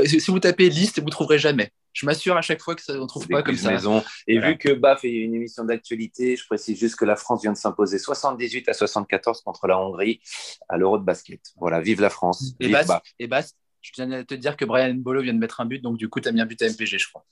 [0.06, 1.72] Si si vous tapez liste, vous ne trouverez jamais.
[1.94, 3.72] Je m'assure à chaque fois que ça ne trouve pas comme ça.
[3.72, 4.04] maison.
[4.28, 4.52] Et Voilà.
[4.52, 7.58] vu que BAF est une émission d'actualité, je précise juste que la France vient de
[7.58, 10.22] s'imposer 78 à 74 contre la Hongrie
[10.70, 11.42] à l'Euro de basket.
[11.56, 12.54] Voilà, vive la France.
[12.60, 12.86] Et vive
[13.18, 15.82] et Bast, je tiens à te dire que Brian Mbolo vient de mettre un but,
[15.82, 17.26] donc du coup, tu as mis un but à MPG, je crois.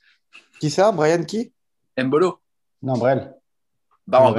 [0.59, 0.91] Qui ça?
[0.91, 1.53] Brian qui?
[1.97, 2.39] Mbolo
[2.86, 3.33] Non, Brel.
[4.07, 4.31] Bah,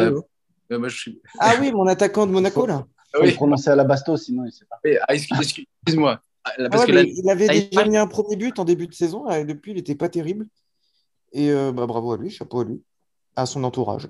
[0.70, 1.20] je suis...
[1.40, 2.86] Ah oui, mon attaquant de Monaco, là.
[2.86, 3.30] Ah Faut oui.
[3.30, 4.76] le prononcer à la Basto, sinon il sait pas.
[5.08, 6.20] Ah, excuse- excuse- Excuse-moi.
[6.44, 8.58] Ah, là, Ah Parce ouais, que il avait Ah, il- déjà mis un premier but
[8.60, 10.46] en début de saison, et depuis, il n'était pas terrible.
[11.32, 12.82] Et euh, bah, bravo à lui, chapeau à lui,
[13.34, 14.08] à son entourage.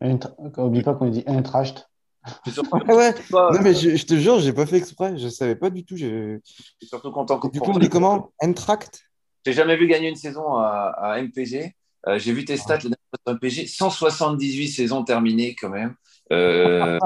[0.00, 1.88] Eintra- Oublie pas qu'on dit Eintracht.
[2.26, 4.78] Je suis surtout, Ah ouais, pas- non, mais je, je te jure, j'ai pas fait
[4.78, 5.96] exprès, je savais pas du tout.
[5.96, 8.32] je suis surtout content que Du coup, on dit comment?
[8.42, 9.02] Entract
[9.46, 11.74] J'ai jamais vu gagner une saison à, à MPG.
[12.08, 13.66] Euh, J'ai vu tes stats la dernière fois sur MPG.
[13.66, 15.94] 178 saisons terminées quand même.
[16.32, 16.98] Euh,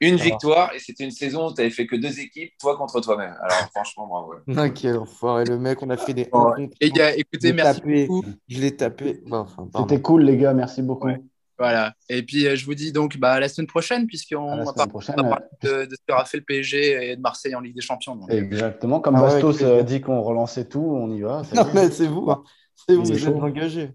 [0.00, 3.00] une victoire et c'était une saison où tu n'avais fait que deux équipes, toi contre
[3.00, 3.34] toi-même.
[3.40, 4.34] Alors franchement, bravo.
[4.74, 6.28] Quel enfoiré, le mec, on a fait des.
[6.32, 8.06] Oh, les gars, écoutez, merci tapé.
[8.06, 8.28] beaucoup.
[8.48, 9.20] Je l'ai tapé.
[9.26, 9.68] Bon, enfin.
[9.82, 10.52] C'était cool, les gars.
[10.52, 11.06] Merci beaucoup.
[11.06, 11.20] Ouais.
[11.58, 11.94] Voilà.
[12.10, 14.74] Et puis, euh, je vous dis donc bah, à la semaine prochaine, puisqu'on va semaine
[14.74, 15.14] parler prochaine.
[15.18, 17.74] on va parler de, de ce qu'a fait le PSG et de Marseille en Ligue
[17.74, 18.16] des Champions.
[18.16, 18.30] donc.
[18.30, 19.00] Exactement.
[19.00, 21.42] Comme Ah ouais, Bastos euh, dit qu'on relançait tout, on y va.
[21.54, 22.44] Non, mais c'est vous, hein.
[22.74, 23.90] c'est vous, vous êtes engagés.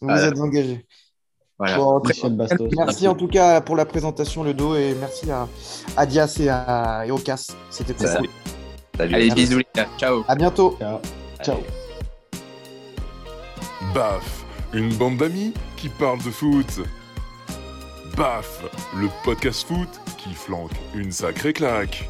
[0.00, 0.28] Vous Voilà.
[0.28, 0.34] êtes.
[1.58, 1.76] Voilà.
[1.76, 2.70] Bon, Bastos.
[2.74, 5.46] Merci en tout cas pour la présentation, le dos, et merci à,
[5.96, 7.48] à Dias et, à, et au Cass.
[7.68, 8.28] C'était très cool.
[8.96, 9.14] Salut.
[9.14, 9.88] Allez, bisous les gars.
[9.98, 10.24] Ciao.
[10.26, 10.76] À bientôt.
[10.80, 10.98] Ciao.
[11.42, 11.56] Ciao.
[13.94, 16.80] Baf, une bande d'amis qui parle de foot.
[18.16, 18.62] Baf,
[18.96, 22.08] le podcast foot qui flanque une sacrée claque.